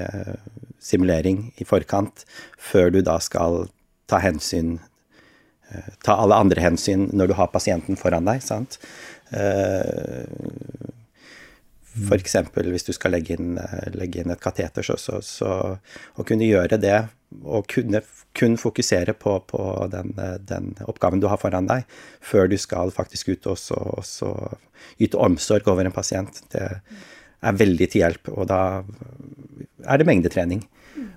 [0.84, 2.26] simulering i forkant,
[2.60, 3.64] før du da skal
[4.08, 4.76] ta hensyn
[6.04, 8.40] Ta alle andre hensyn når du har pasienten foran deg.
[8.44, 8.78] sant?
[11.98, 12.36] F.eks.
[12.54, 13.58] hvis du skal legge inn,
[13.96, 15.50] legge inn et kateter, så, så, så,
[16.14, 17.00] å kunne gjøre det
[17.44, 18.02] og kunne
[18.38, 20.14] kun fokusere på, på den,
[20.46, 21.84] den, oppgaven du har foran deg,
[22.24, 24.32] før du skal faktisk ut og så, så
[25.02, 26.42] yte omsorg over en pasient.
[26.52, 28.60] Det er veldig til hjelp, og da
[29.88, 30.62] er det mengdetrening.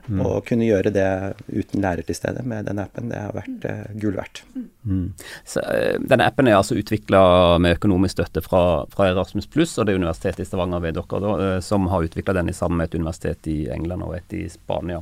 [0.07, 0.21] Mm.
[0.25, 1.09] Å kunne gjøre det
[1.51, 4.43] uten lærer til stede med den appen, det har vært uh, gull verdt.
[4.85, 5.11] Mm.
[5.45, 7.21] Så, uh, denne appen er altså utvikla
[7.61, 11.35] med økonomisk støtte fra, fra Erasmus Pluss og det Universitetet i Stavanger ved dere, da,
[11.37, 15.01] uh, som har utvikla den sammen med et universitet i England og et i Spania.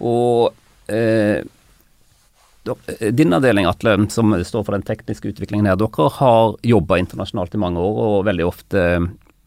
[0.00, 0.52] Og
[0.88, 1.40] eh,
[3.10, 7.60] din avdeling, Atle, som står for den tekniske utviklingen her, dere har jobba internasjonalt i
[7.60, 8.86] mange år, og veldig ofte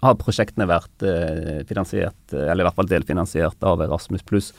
[0.03, 4.51] har prosjektene vært eh, finansiert, eller i hvert fall delfinansiert av Erasmus pluss.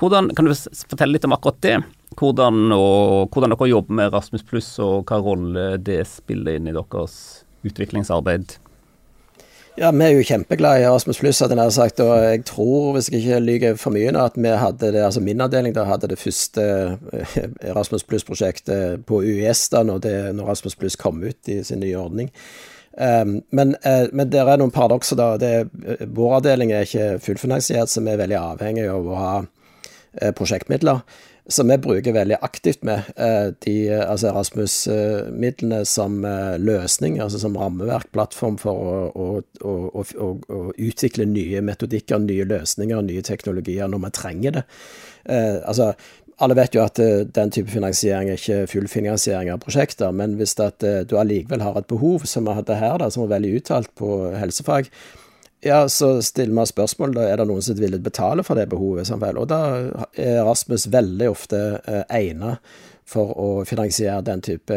[0.00, 1.76] Kan du fortelle litt om akkurat det?
[2.16, 6.74] Hvordan, og, hvordan dere jobber med Erasmus pluss, og hva rolle det spiller inn i
[6.74, 7.14] deres
[7.68, 8.56] utviklingsarbeid?
[9.78, 12.00] Ja, Vi er jo kjempeglade i Erasmus Pluss, hadde jeg sagt.
[12.04, 15.40] Og jeg tror, hvis jeg ikke lyver for mye, at vi hadde det, altså min
[15.40, 16.64] avdeling da hadde det første
[17.06, 21.80] Rasmus Erasmus Pluss-prosjektet på UiS da når, det, når Erasmus Pluss kom ut i sin
[21.80, 22.28] nye ordning.
[22.98, 25.36] Um, men, uh, men det er noen paradokser, da.
[25.40, 29.34] Det, vår avdeling er ikke fullfinansiert, så vi er veldig avhengig av å ha
[30.36, 31.04] prosjektmidler
[31.50, 33.10] som vi bruker veldig aktivt med.
[33.16, 40.04] Eh, de, altså Erasmus-midlene som eh, løsning, altså som rammeverk, plattform for å, å, å,
[40.22, 44.64] å, utvikle nye metodikker, nye løsninger, nye teknologier når vi trenger det.
[45.26, 45.92] Eh, altså,
[46.40, 46.96] alle vet jo at
[47.36, 52.24] den type finansiering er ikke fullfinansiering av prosjekter, men hvis du allikevel har et behov,
[52.24, 54.88] som vi hadde her, da, som var veldig uttalt på helsefag,
[55.60, 59.10] ja, så stiller vi spørsmål da er det noen som vil betale for det behovet.
[59.12, 59.60] Og da
[60.16, 62.64] er Rasmus veldig ofte eh, egnet
[63.10, 64.76] for å finansiere den type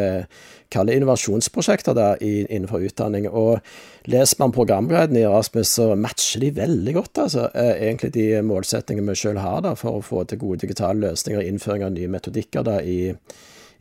[0.73, 3.27] kalle innovasjonsprosjekter da, innenfor utdanning.
[3.29, 3.61] Og
[4.09, 9.21] leser man programguiden i Erasmus, så matcher de veldig godt altså, egentlig de målsettingene vi
[9.23, 12.65] selv har da, for å få til gode digitale løsninger og innføring av nye metodikker
[12.67, 13.13] da, i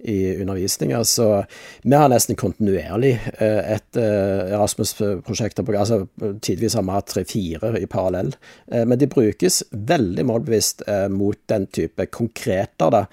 [0.03, 1.05] i undervisninga.
[1.05, 1.45] Så
[1.83, 5.59] vi har nesten kontinuerlig eh, et eh, Erasmus-prosjekt.
[5.63, 6.07] altså
[6.43, 8.33] Tidvis har vi hatt tre-fire i parallell.
[8.73, 13.05] Eh, men de brukes veldig målbevisst mot den type konkreter, da,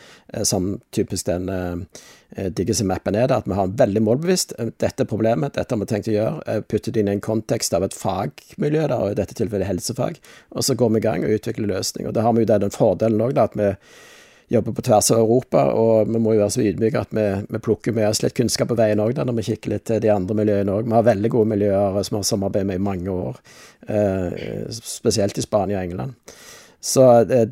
[0.43, 1.49] som typisk den
[2.29, 3.27] Digisim-appen er.
[3.27, 6.59] det, At vi har en veldig målbevisst dette problemet, dette har vi tenkt å gjøre.
[6.69, 10.19] Putte det inn i en kontekst av et fagmiljø, da, og i dette tilfellet helsefag.
[10.55, 12.09] Og så går vi i gang og utvikler løsninger.
[12.09, 13.73] Og Da har vi jo den fordelen òg, at vi
[14.49, 17.61] jobber på tvers av Europa, og vi må jo være så ydmyke at vi, vi
[17.63, 20.37] plukker med oss litt kunnskap på veien òg, når vi kikker litt til de andre
[20.41, 20.89] miljøene òg.
[20.89, 23.39] Vi har veldig gode miljøer som vi har samarbeidet med i mange år,
[23.87, 26.35] eh, spesielt i Spania og England.
[26.81, 27.49] Så det,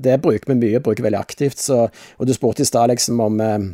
[0.00, 1.60] det, bruker vi mye, bruker veldig aktivt.
[1.60, 1.82] Så,
[2.16, 3.66] og du spurte i stad liksom om eh,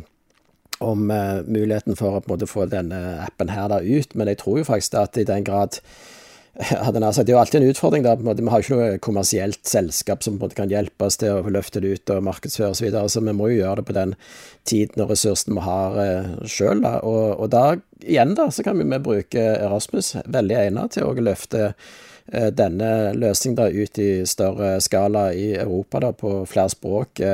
[0.83, 1.05] om
[1.47, 4.97] muligheten for å måte, få denne appen her da ut, men jeg tror jo faktisk
[4.99, 5.77] at i den grad
[6.61, 8.03] hadde nær sagt, Det er jo alltid en utfordring.
[8.03, 11.17] da, Vi har jo ikke noe kommersielt selskap som på en måte kan hjelpe oss
[11.17, 12.77] til å løfte det ut og markedsføre osv.
[12.77, 14.15] Så, videre, så vi må jo gjøre det på den
[14.63, 16.85] tiden og ressursen vi har eh, sjøl.
[17.01, 17.65] Og, og da
[18.03, 23.57] igjen da, så kan vi bruke Erasmus, veldig egnet til å løfte eh, denne løsningen
[23.57, 27.25] da ut i større skala i Europa da, på flere språk.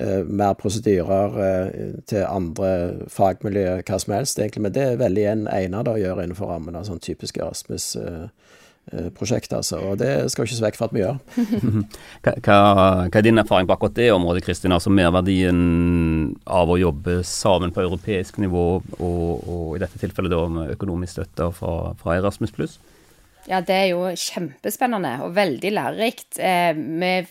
[0.00, 1.68] Eh, Eh, mer prosedyrer eh,
[2.08, 4.62] til andre fagmiljø, hva som helst, egentlig.
[4.66, 9.52] Men det er veldig en egnet å gjøre innenfor rammen av sånn typisk Erasmus-prosjekt.
[9.56, 11.16] altså, Og det skal ikke se vekk fra at vi gjør.
[12.26, 12.58] hva, hva,
[13.08, 14.76] er din erfaring på akkurat det området, Kristin?
[14.76, 15.60] Altså merverdien
[16.44, 18.66] av å jobbe sammen på europeisk nivå,
[19.00, 22.74] og, og i dette tilfellet da med økonomisk støtte fra, fra Erasmus pluss?
[23.46, 26.32] Ja, det er jo kjempespennende og veldig lærerikt.
[26.36, 27.26] Eh, med,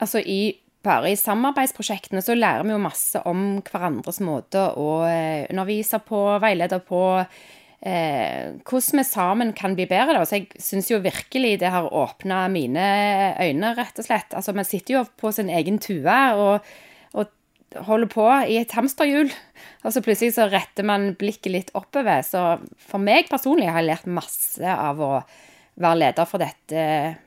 [0.00, 5.46] altså i bare i samarbeidsprosjektene så lærer vi jo masse om hverandres måte å eh,
[5.50, 7.02] undervise på, veilede på.
[7.86, 10.18] Eh, hvordan vi sammen kan bli bedre.
[10.18, 10.26] Da.
[10.26, 12.86] Så jeg syns jo virkelig det har åpna mine
[13.42, 14.34] øyne, rett og slett.
[14.34, 16.70] Altså, man sitter jo på sin egen tue og,
[17.14, 17.32] og,
[17.86, 19.30] holder på i et hamsterhjul.
[19.84, 22.24] Og så plutselig så retter man blikket litt oppover.
[22.26, 22.42] Så
[22.88, 25.12] for meg personlig har jeg lært masse av å
[25.76, 26.82] være leder for dette,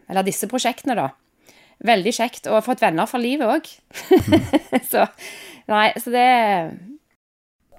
[0.10, 1.12] eller disse prosjektene, da
[1.86, 2.50] veldig kjekt.
[2.52, 3.70] Og fått venner for livet òg.
[4.92, 5.08] så
[5.70, 6.30] nei, så det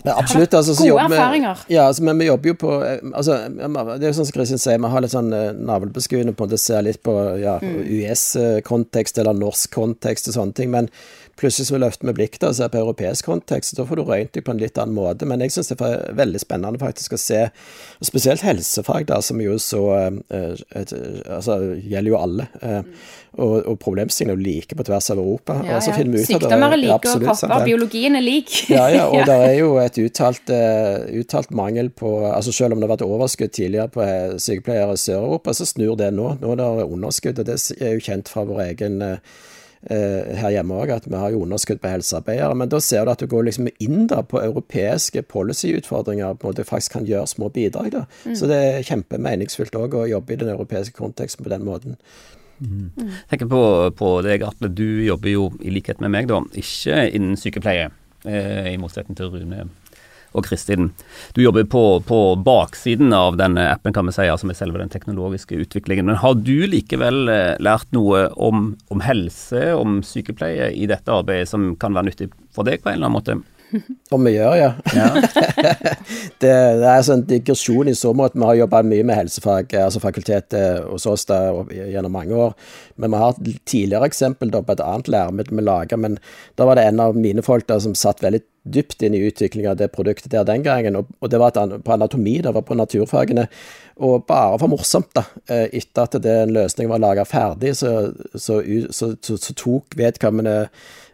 [0.04, 0.54] men absolutt.
[0.54, 1.64] Altså, Gode jobber, erfaringer.
[1.68, 4.62] Ja, altså, men vi jobber jo på eh, altså, Det er jo sånn som Kristin
[4.62, 7.82] sier, vi har litt sånn uh, navlebeskuende på en måte, ser litt på ja, mm.
[7.98, 10.72] US-kontekst eller norsk kontekst og sånne ting.
[10.72, 10.88] Men
[11.40, 13.76] plutselig så løfter vi blikket og ser på europeisk kontekst.
[13.78, 15.28] Da får du røynt deg på en litt annen måte.
[15.28, 17.46] Men jeg syns det er veldig spennende faktisk å se,
[18.04, 19.82] spesielt helsefag, da, som jo så
[20.30, 20.94] et,
[21.30, 22.46] Altså gjelder jo alle.
[22.62, 22.82] Uh,
[23.38, 25.60] og, og problemstillingene er like på tvers av Europa.
[25.66, 26.24] Ja, ja.
[26.26, 28.50] Sykdommer er like, og kopper, biologien er lik.
[28.74, 32.80] ja, ja, og det er jo et uttalt, uh, uttalt, mangel på altså Selv om
[32.80, 34.04] det har vært overskudd tidligere på
[34.42, 36.34] sykepleiere i Sør-Europa, så snur det nå.
[36.42, 39.38] Nå er det underskudd, og det er jo kjent fra vår egen uh,
[39.88, 42.56] her hjemme òg, at vi har jo underskudd på helsearbeidere.
[42.58, 46.52] Men da ser du at du går liksom inn da på europeiske policyutfordringer, på en
[46.52, 47.88] måte faktisk kan gjøre små bidrag.
[47.94, 48.04] da.
[48.26, 48.34] Mm.
[48.36, 51.96] Så det er kjempemeningsfylt òg å jobbe i den europeiske konteksten på den måten.
[52.60, 52.90] Mm.
[53.30, 53.62] tenker på,
[53.96, 54.68] på deg, Atle.
[54.68, 57.88] Du jobber jo i likhet med meg, da, ikke innen sykepleie,
[58.28, 59.64] eh, i motsetning til Rune
[60.32, 60.90] og Kristin.
[61.34, 64.92] Du jobber på, på, baksiden av denne appen, kan vi si, altså med selve den
[64.92, 66.06] teknologiske utviklingen.
[66.10, 71.50] Men har du likevel eh, lært noe om, om helse, om sykepleie, i dette arbeidet
[71.50, 73.59] som kan være nyttig for deg på en eller annen måte?
[74.14, 74.70] Om vi gjør, ja.
[74.94, 75.08] ja.
[76.42, 78.38] det, det, er en digresjon i så måte.
[78.38, 82.54] Vi har jobba mye med helsefag, altså fakultetet hos oss da, gjennom mange år.
[83.00, 86.00] Men vi har et tidligere eksempel da, på et annet læremiddel vi laga.
[86.00, 86.18] Men
[86.58, 89.72] da var det en av mine folk da, som satt veldig dypt inn i utviklinga
[89.72, 90.98] av det produktet der den gangen.
[91.00, 93.46] Og, og det var på anatomi, det var på naturfagene.
[94.00, 95.26] Og bare for morsomt, da.
[95.50, 98.62] Eh, etter at den løsningen var laga ferdig, så, så,
[98.96, 100.54] så, så tok vedkommende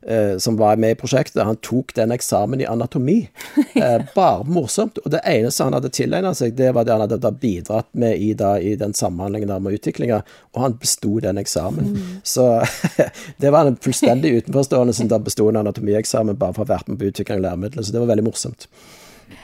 [0.07, 3.25] eh, som var med i prosjektet, han tok den eksamen i anatomi.
[3.77, 4.97] Eh, bare morsomt.
[5.05, 8.31] Og det eneste han hadde tilegna seg, det var det han hadde bidratt med i,
[8.39, 10.23] da, i den samhandlingen der med utviklinga,
[10.55, 11.91] og han besto den eksamen.
[11.93, 12.15] Mm.
[12.25, 12.47] Så
[13.43, 16.89] det var en fullstendig utenforstående som da besto en anatomieksamen bare for å ha vært
[16.89, 18.69] med på utvikling av læremidler, så det var veldig morsomt.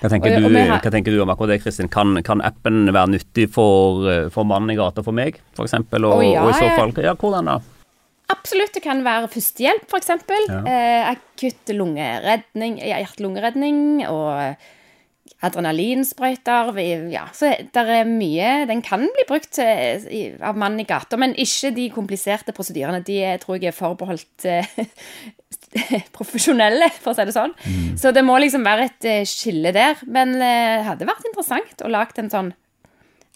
[0.02, 1.90] Hva tenker, du, hva tenker, du, om akkurat det, Kristin?
[1.92, 5.78] Kan, kan, appen være nyttig for, eh, for mannen i gata for meg, f.eks.?
[5.78, 7.56] Og, oh, ja, og i så fall, ja, hvordan da?
[8.32, 8.74] Absolutt.
[8.74, 10.12] Det kan være førstehjelp, f.eks.
[10.48, 10.60] Ja.
[10.62, 13.82] Eh, akutt lungeredning, hjerte-lungeredning.
[14.10, 14.56] Og
[15.42, 16.70] adrenalinsprøyter.
[17.10, 21.72] Ja, så det er mye Den kan bli brukt av mannen i gata, men ikke
[21.74, 23.02] de kompliserte prosedyrene.
[23.06, 24.46] De tror jeg er forbeholdt
[26.16, 27.54] profesjonelle, for å si det sånn.
[27.64, 27.92] Mm.
[28.00, 30.00] Så det må liksom være et skille der.
[30.06, 30.56] Men det
[30.88, 32.52] hadde vært interessant å lage en sånn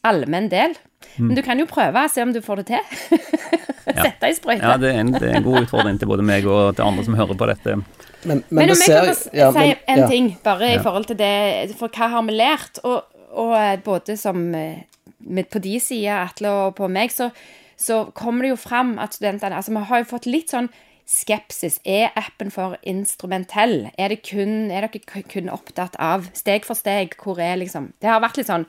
[0.06, 0.76] allmenn del.
[1.16, 1.28] Mm.
[1.28, 3.18] Men du kan jo prøve og se om du får det til.
[3.96, 4.64] Sette i sprøyte.
[4.64, 7.04] Ja, det er, en, det er, en, god utfordring til både meg og til andre
[7.06, 7.76] som hører på dette.
[7.76, 7.92] Men,
[8.26, 10.08] men, men om jeg kan si ja, men, en ja.
[10.10, 12.80] ting, bare i forhold til det For hva har vi lært?
[12.88, 13.04] Og,
[13.38, 14.82] og eh, både som eh,
[15.20, 17.30] med, på de sider, Atle, og på meg, så,
[17.78, 20.70] så kommer det jo fram at studentene Altså, vi har jo fått litt sånn
[21.06, 21.78] skepsis.
[21.86, 23.88] Er appen for instrumentell?
[23.96, 27.14] Er, det kun, er dere kun opptatt av steg for steg?
[27.22, 28.66] Hvor er liksom Det har vært litt sånn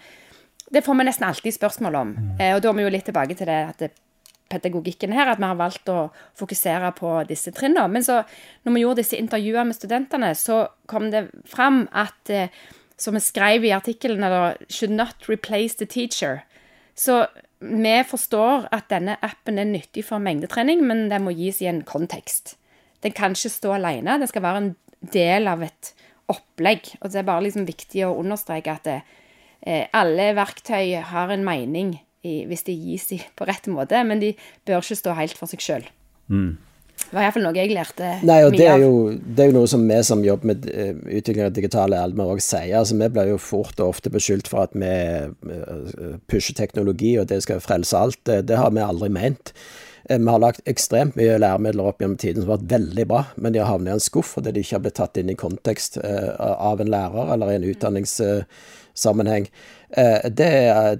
[0.69, 2.12] Det får vi nesten alltid spørsmål om.
[2.13, 2.34] Mm.
[2.39, 3.91] Eh, og da er vi jo litt tilbake til det at det,
[4.52, 7.88] pedagogikken her, at vi har valgt å fokusere på disse trinnene.
[7.91, 8.21] Men så,
[8.63, 12.52] når vi gjorde disse intervjuene med studentene, så kom det fram at eh,
[12.97, 14.23] som vi skrev i artikkelen,
[14.69, 16.41] 'should not replace the teacher'.
[16.95, 17.28] Så
[17.60, 21.84] vi forstår at denne appen er nyttig for mengdetrening, men den må gis i en
[21.88, 22.56] kontekst.
[23.06, 24.74] Den kan ikke stå alene, den skal være en
[25.13, 25.93] del av et
[26.32, 26.93] opplegg.
[27.02, 29.00] Og det er bare liksom viktig å understreke at det,
[29.62, 34.22] eh, alle verktøy har en mening i, hvis de gis i, på rett måte, men
[34.22, 34.36] de
[34.67, 35.89] bør ikke stå helt for seg sjøl.
[36.28, 36.58] Mm.
[37.08, 39.56] Det var iallfall noe jeg lærte Nei, og mye det er jo, Det er jo
[39.56, 42.76] noe som vi som jobber med uh, utvikling av digitale almer òg sier.
[42.82, 47.30] altså Vi blir jo fort og ofte beskyldt for at vi uh, pusher teknologi, og
[47.32, 48.20] det skal frelse alt.
[48.28, 49.54] Det, det har vi aldri ment.
[50.10, 53.24] Uh, vi har lagt ekstremt mye læremidler opp gjennom tiden som har vært veldig bra,
[53.38, 55.39] men de har havnet i en skuff fordi de ikke har blitt tatt inn i
[55.39, 59.48] kontekst av en lærer eller i en utdanningssammenheng.
[59.89, 60.47] Eh, det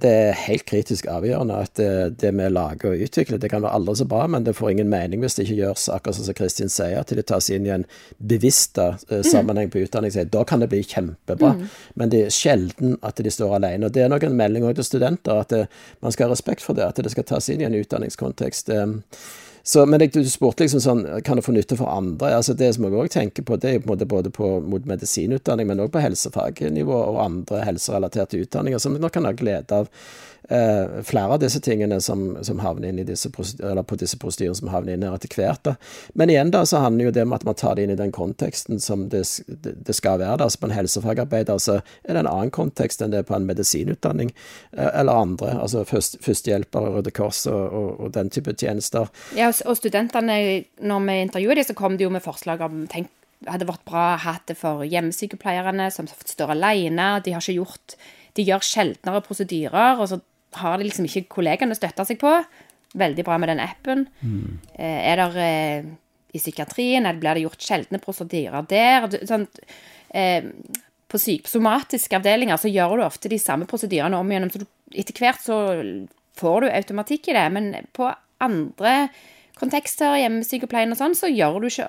[0.00, 3.74] det er, helt kritisk avgjørende at det, det, vi lager og utvikler, det kan være
[3.76, 6.72] aldri så bra, men det får ingen mening hvis det ikke gjøres akkurat som Kristin
[6.72, 7.84] sier, til det tas inn i en
[8.16, 10.14] bevisst uh, sammenheng på utdanning.
[10.32, 11.66] Da kan det bli kjempebra, mm.
[12.00, 13.90] men det er sjelden at de står alene.
[13.90, 15.52] og Det er nok en melding også til studenter, at
[16.00, 18.72] man skal ha respekt for det, at det skal tas inn i en utdanningskontekst.
[19.68, 22.30] Så, men du spurte liksom sånn, kan det få nytte for andre?
[22.38, 24.86] Altså Det som jeg òg tenker på, det er på en måte både på, mot
[24.88, 29.90] medisinutdanning, men òg på helsefagnivå og andre helserelaterte utdanninger, som nok kan ha glede av
[30.48, 33.30] eh, flere av disse tingene som, som havner inn i disse,
[33.62, 35.62] eller på disse prosedyrene som havner inn her etter hvert.
[35.64, 35.74] Da.
[36.18, 38.12] Men igjen da, så handler jo det om at man tar det inn i den
[38.14, 40.42] konteksten som det, det skal være.
[40.44, 43.48] Altså På en helsefagarbeider så er det en annen kontekst enn det er på en
[43.48, 44.32] medisinutdanning
[44.76, 45.54] eh, eller andre.
[45.60, 49.08] altså først, Førstehjelper, Røde Kors og, og, og, den type tjenester.
[49.36, 50.38] Ja, og studentene,
[50.80, 53.10] når vi intervjuet dem, så kom de jo med forslag om tenk
[53.46, 57.10] hadde vært bra å ha det for hjemmesykepleierne som står alene.
[57.22, 57.98] De har ikke gjort
[58.34, 59.98] De gjør sjeldnere prosedyrer.
[59.98, 60.20] og så
[60.58, 62.32] har de liksom ikke kollegaene å støtte seg på.
[62.98, 64.06] Veldig bra med den appen.
[64.22, 64.58] Mm.
[64.78, 65.88] er det eh,
[66.32, 69.08] i psykiatrien blir det gjort sjeldne prosedyrer der?
[69.26, 69.48] Sånn,
[70.14, 70.44] eh,
[71.08, 74.52] på somatiske avdelinger så gjør du ofte de samme prosedyrene om igjennom.
[74.52, 75.58] Så du, etter hvert så
[76.38, 77.46] får du automatikk i det.
[77.52, 78.10] Men på
[78.44, 79.08] andre
[79.60, 81.88] kontekster, hjemmesykepleien og sånn, så, ikke,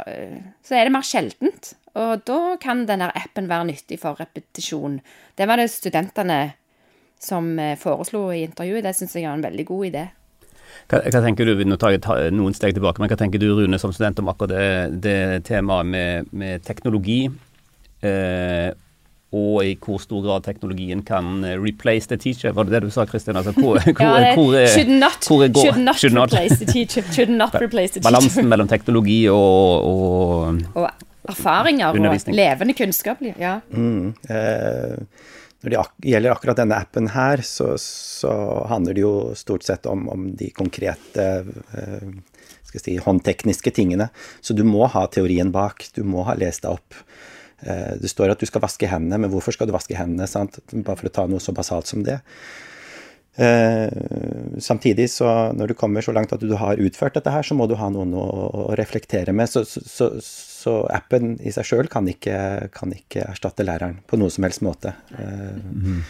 [0.65, 1.73] så er det mer sjeldent.
[1.99, 4.99] Og da kan denne appen være nyttig for repetisjon.
[5.37, 6.39] Det var det studentene
[7.19, 8.85] som eh, foreslo i intervjuet.
[8.85, 10.05] Det syns jeg er en veldig god idé.
[10.89, 11.97] Hva, hva, tenker du, Nå tar
[12.33, 15.89] noen steg tilbake, men hva tenker du Rune som student om akkurat det, det temaet
[15.89, 17.23] med, med teknologi?
[18.05, 18.69] Eh,
[19.29, 22.53] og i hvor stor grad teknologien kan eh, replace the teacher.
[22.57, 23.37] Var det det du sa, Kristin?
[23.37, 26.33] Altså, hvor, hvor, ja, hvor, er, should not, hvor er, should not should not.
[26.33, 27.05] replace the teacher.
[27.13, 28.09] Should not replace the teacher.
[28.09, 30.89] Balansen mellom teknologi og, og, og
[31.29, 33.21] erfaringer og levende kunnskap.
[33.37, 33.59] Ja.
[33.69, 34.97] Mm, eh,
[35.59, 38.31] når det gjelder akkurat denne appen her, så, så
[38.71, 41.25] handler det jo stort sett om, om de konkrete
[41.75, 42.11] eh,
[42.69, 44.09] skal si, håndtekniske tingene.
[44.41, 45.85] Så du må ha teorien bak.
[45.93, 46.97] Du må ha lest deg opp.
[47.61, 50.27] Eh, det står at du skal vaske hendene, men hvorfor skal du vaske hendene?
[50.29, 50.61] Sant?
[50.71, 52.19] Bare for å ta noe så basalt som det.
[53.39, 53.89] Eh,
[54.59, 57.69] samtidig, så når du kommer så langt at du har utført dette her, så må
[57.71, 58.25] du ha noen å,
[58.79, 59.51] reflektere med.
[59.51, 62.09] Så, så, så appen i seg sjøl kan,
[62.75, 64.95] kan, ikke erstatte læreren på noe som helst måte.
[65.15, 66.01] Mm.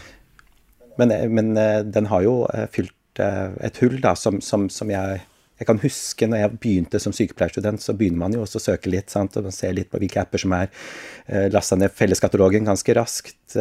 [0.98, 5.18] Men, men, eh, den har jo eh, fylt et hull da, som, som, som jeg,
[5.60, 8.92] jeg kan huske når jeg begynte som sykepleierstudent, så begynner man jo også å søke
[8.92, 10.72] litt, sant, og ser litt på hvilke apper som er
[11.52, 13.60] lasta ned felleskatalogen ganske raskt.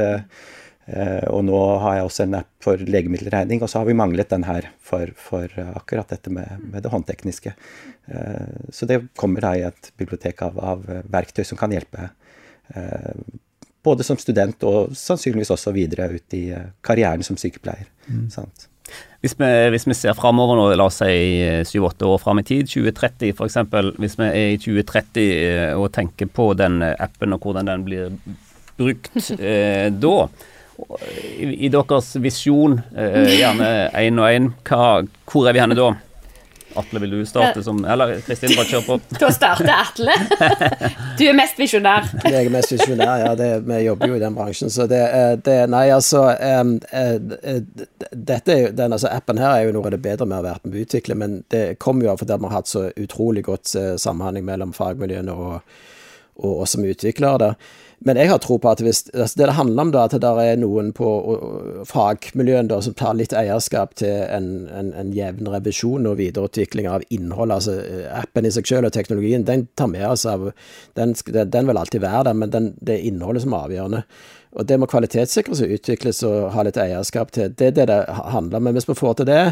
[0.89, 4.31] Eh, og nå har jeg også en app for legemiddelregning, og så har vi manglet
[4.31, 7.54] den her for, for akkurat dette med, med, det håndtekniske.
[8.10, 12.10] Eh, så det kommer da i et bibliotek av, av verktøy som kan hjelpe
[12.73, 13.21] eh,
[13.85, 16.43] både som student og sannsynligvis også videre ut i
[16.85, 17.87] karrieren som sykepleier.
[18.10, 18.25] Mm.
[19.19, 22.69] Hvis vi, hvis vi, ser framover nå, la oss si syv-åtte år fram i tid,
[22.71, 23.57] 2030 f.eks.
[23.99, 28.13] Hvis vi er i 2030 og tenker på den appen og hvordan den blir
[28.79, 30.15] brukt eh, da?
[30.79, 34.53] I, I, deres visjon, eh, gjerne én og én,
[35.27, 35.89] hvor er vi henne da?
[36.80, 38.98] Atle, vil du starte som Eller Kristin, bare kjør på.
[39.21, 40.15] Da starter Atle.
[41.19, 42.08] Du er mest visjonær.
[42.23, 43.34] Jeg er mest visjonær, ja.
[43.40, 45.02] Det, vi jobber jo i den bransjen, så det,
[45.46, 46.77] det Nei, altså um,
[48.12, 50.48] Dette er jo, den altså, appen her er jo noe av det bedre vi har
[50.48, 53.46] vært med å utvikle, men det kommer jo av fordi vi har hatt så utrolig
[53.48, 55.77] godt samhandling mellom fagmiljøene og,
[56.40, 57.38] og oss som utviklere.
[57.44, 57.77] der.
[58.08, 60.29] Men jeg har tro på at hvis altså Det det handler om, da, at det
[60.43, 61.10] er noen på
[61.89, 67.52] fagmiljøene som tar litt eierskap til en, en, en jevn revisjon og videreutvikling av innhold.
[67.52, 67.79] altså
[68.15, 70.52] Appen i seg selv og teknologien, den tar med oss av
[70.95, 74.04] Den, den vil alltid være der, men den, det er innholdet som er avgjørende.
[74.58, 77.52] Og det må kvalitetssikres og utvikles og ha litt eierskap til.
[77.54, 78.65] Det er det det handler om.
[78.65, 79.43] Men hvis vi får til det,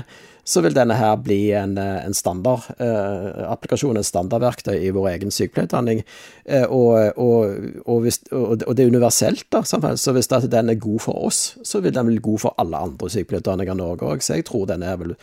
[0.48, 6.02] så vil denne her bli en, en standardapplikasjon, eh, en standardverktøy i vår egen sykepleierutdanning.
[6.46, 9.62] Eh, og, og, og, og, det er universelt, da.
[9.68, 13.12] Så hvis den er god for oss, så vil den bli god for alle andre
[13.12, 14.24] sykepleierutdanninger i Norge òg.
[14.26, 15.14] Så jeg tror den er vel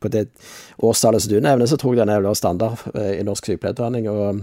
[0.00, 0.24] på det
[0.82, 4.08] årstallet som du nevner, så tror jeg den er vel standard eh, i norsk sykepleierutdanning.
[4.10, 4.42] og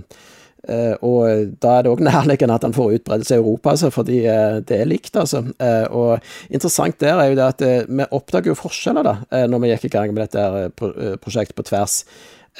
[0.63, 4.61] og da er det òg nærliggende at han får utbredelse i Europa, altså, fordi uh,
[4.63, 5.15] det er likt.
[5.19, 5.41] altså.
[5.59, 9.17] Uh, og interessant der er jo det at vi oppdager jo forskjeller da,
[9.51, 12.03] når vi gikk i gang med dette prosjektet på tvers.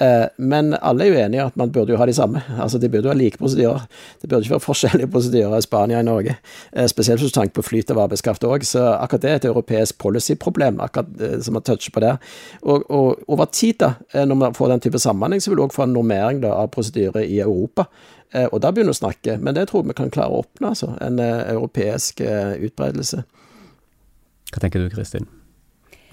[0.02, 2.42] Eh, men alle er jo enige at man burde jo ha de samme.
[2.60, 3.86] Altså De burde jo ha like prosedyrer.
[4.22, 6.36] Det burde ikke være forskjellige prosedyrer i Spania og Norge.
[6.74, 8.66] Eh, spesielt du tenker på flyt av arbeidskraft òg.
[8.66, 12.18] Så akkurat det er et europeisk policy-problem, eh, som man toucher på der.
[12.62, 13.94] Og, og, over tid, da,
[14.26, 16.72] når man får den type samhandling, så vil du òg få en normering da, av
[16.74, 17.86] prosedyrer i Europa.
[18.34, 19.38] Og da begynner vi å snakke.
[19.38, 20.96] Men det tror jeg vi kan klare å oppnå, altså.
[21.06, 23.22] En europeisk utbredelse.
[24.50, 25.30] Hva tenker du, Kristin?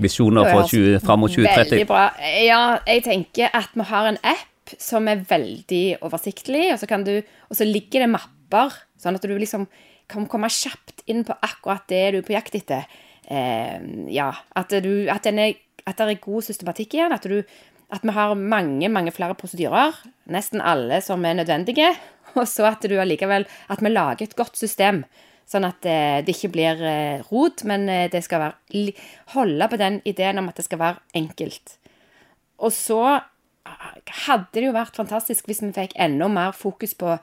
[0.03, 1.74] Visjoner for 20, fram mot 2030?
[1.74, 2.07] Veldig bra.
[2.44, 7.16] Ja, jeg tenker at vi har en app som er veldig oversiktlig, og så, du,
[7.48, 9.66] og så ligger det mapper, sånn at du liksom
[10.11, 12.86] kan komme kjapt inn på akkurat det du er på jakt etter.
[13.30, 13.78] Eh,
[14.11, 17.14] ja, at, du, at, er, at, det er god systematikk igjen.
[17.14, 17.42] At, du,
[17.94, 19.98] at vi har mange, mange flere prosedyrer.
[20.34, 21.92] Nesten alle som er nødvendige.
[22.38, 23.42] Og så at du allikevel
[23.74, 25.01] At vi lager et godt system
[25.51, 28.94] Sånn at eh, det ikke blir eh, rot, men eh, det skal være,
[29.34, 31.74] holde på den ideen om at det skal være enkelt.
[32.62, 33.03] Og så
[34.26, 37.18] hadde det jo vært fantastisk hvis vi fikk enda mer fokus på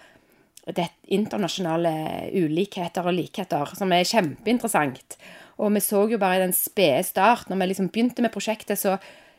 [0.75, 1.93] det internasjonale
[2.35, 5.15] ulikheter og likheter, som er kjempeinteressant.
[5.63, 8.79] Og vi så jo bare i den spede start, når vi liksom begynte med prosjektet,
[8.79, 8.97] så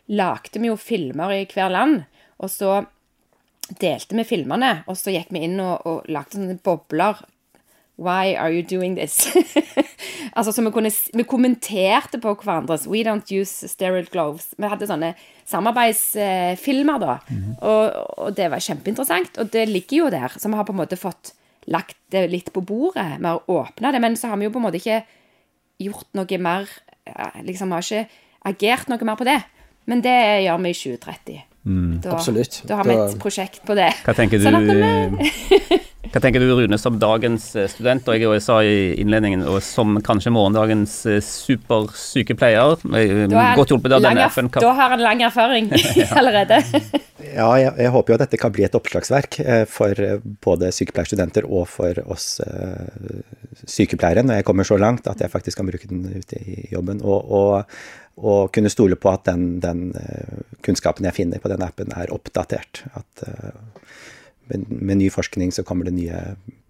[0.09, 2.07] lagde vi jo filmer i hver land.
[2.41, 2.79] Og så
[3.69, 7.21] delte vi filmene, og så gikk vi inn og, og lagde sånne bobler
[7.99, 9.37] Why are you doing this?
[10.37, 14.53] altså, så vi, kunne, vi, kommenterte på hverandres We don't use sterile gloves.
[14.59, 15.15] Vi hadde sånne
[15.49, 17.19] samarbeidsfilmer, da.
[17.29, 17.57] Mm -hmm.
[17.67, 19.39] og, og, det var kjempeinteressant.
[19.39, 20.33] Og det ligger jo der.
[20.37, 21.33] Så vi har på en måte fått
[21.67, 23.19] lagt det litt på bordet.
[23.19, 25.03] Vi har åpna det, men så har vi jo på en måte ikke
[25.79, 26.69] gjort noe mer
[27.43, 28.09] Liksom, vi har ikke
[28.45, 29.41] agert noe mer på det.
[29.87, 31.43] Men det gjør vi i 2030.
[31.65, 32.01] Mm.
[32.01, 32.63] Da, Absolutt.
[32.69, 33.91] Da har vi et prosjekt på det.
[34.05, 34.45] Hva tenker du?
[34.45, 39.59] Sånn Hva tenker du, Rune, som dagens eh, student, og jeg sa i innledningen, og
[39.65, 42.81] som kanskje morgendagens eh, supersykepleier?
[42.97, 43.25] Eh,
[43.59, 44.49] godt hjulpet av denne FN.
[44.55, 45.69] Da har han lang erfaring
[46.19, 46.63] allerede.
[47.21, 50.03] ja, jeg, jeg, håper jo at dette kan bli et oppslagsverk for
[50.45, 52.39] både sykepleierstudenter og for oss
[53.69, 57.05] sykepleiere, når jeg kommer så langt at jeg faktisk kan bruke den ute i jobben.
[57.05, 57.81] og, og
[58.19, 59.93] og kunne stole på at den, den,
[60.67, 62.81] kunnskapen jeg finner på den appen, er oppdatert.
[62.99, 63.23] At
[64.49, 66.23] med, med, ny forskning så kommer det nye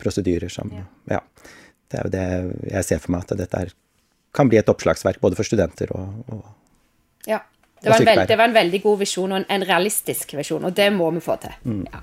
[0.02, 0.72] prosedyrer som
[1.10, 1.22] Ja.
[1.88, 3.70] Det er jo det jeg ser for meg, at dette er,
[4.36, 6.44] kan bli et oppslagsverk både for studenter og, og
[7.26, 7.40] Ja.
[7.78, 10.74] Det var, veld, det var, en veldig god visjon, og en, en, realistisk visjon, og
[10.74, 11.54] det må vi få til.
[11.62, 11.84] Mm.
[11.86, 12.00] Ja.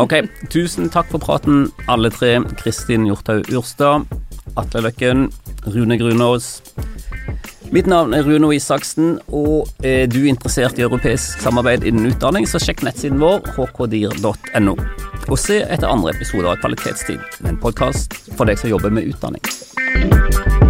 [0.00, 0.14] Ok,
[0.48, 2.38] tusen takk for praten, alle tre.
[2.56, 4.08] Kristin Hjorthaug Urstad,
[4.56, 5.26] Atle Løkken,
[5.68, 6.62] Rune Grunås.
[7.72, 12.60] Mitt navn er Runo Isaksen, og er du interessert i europeisk samarbeid innen utdanning, så
[12.60, 14.76] sjekk nettsiden vår hkdir.no.
[15.30, 20.60] Og se etter andre episoder av Kvalitetstid, en podkast for deg som jobber med utdanning.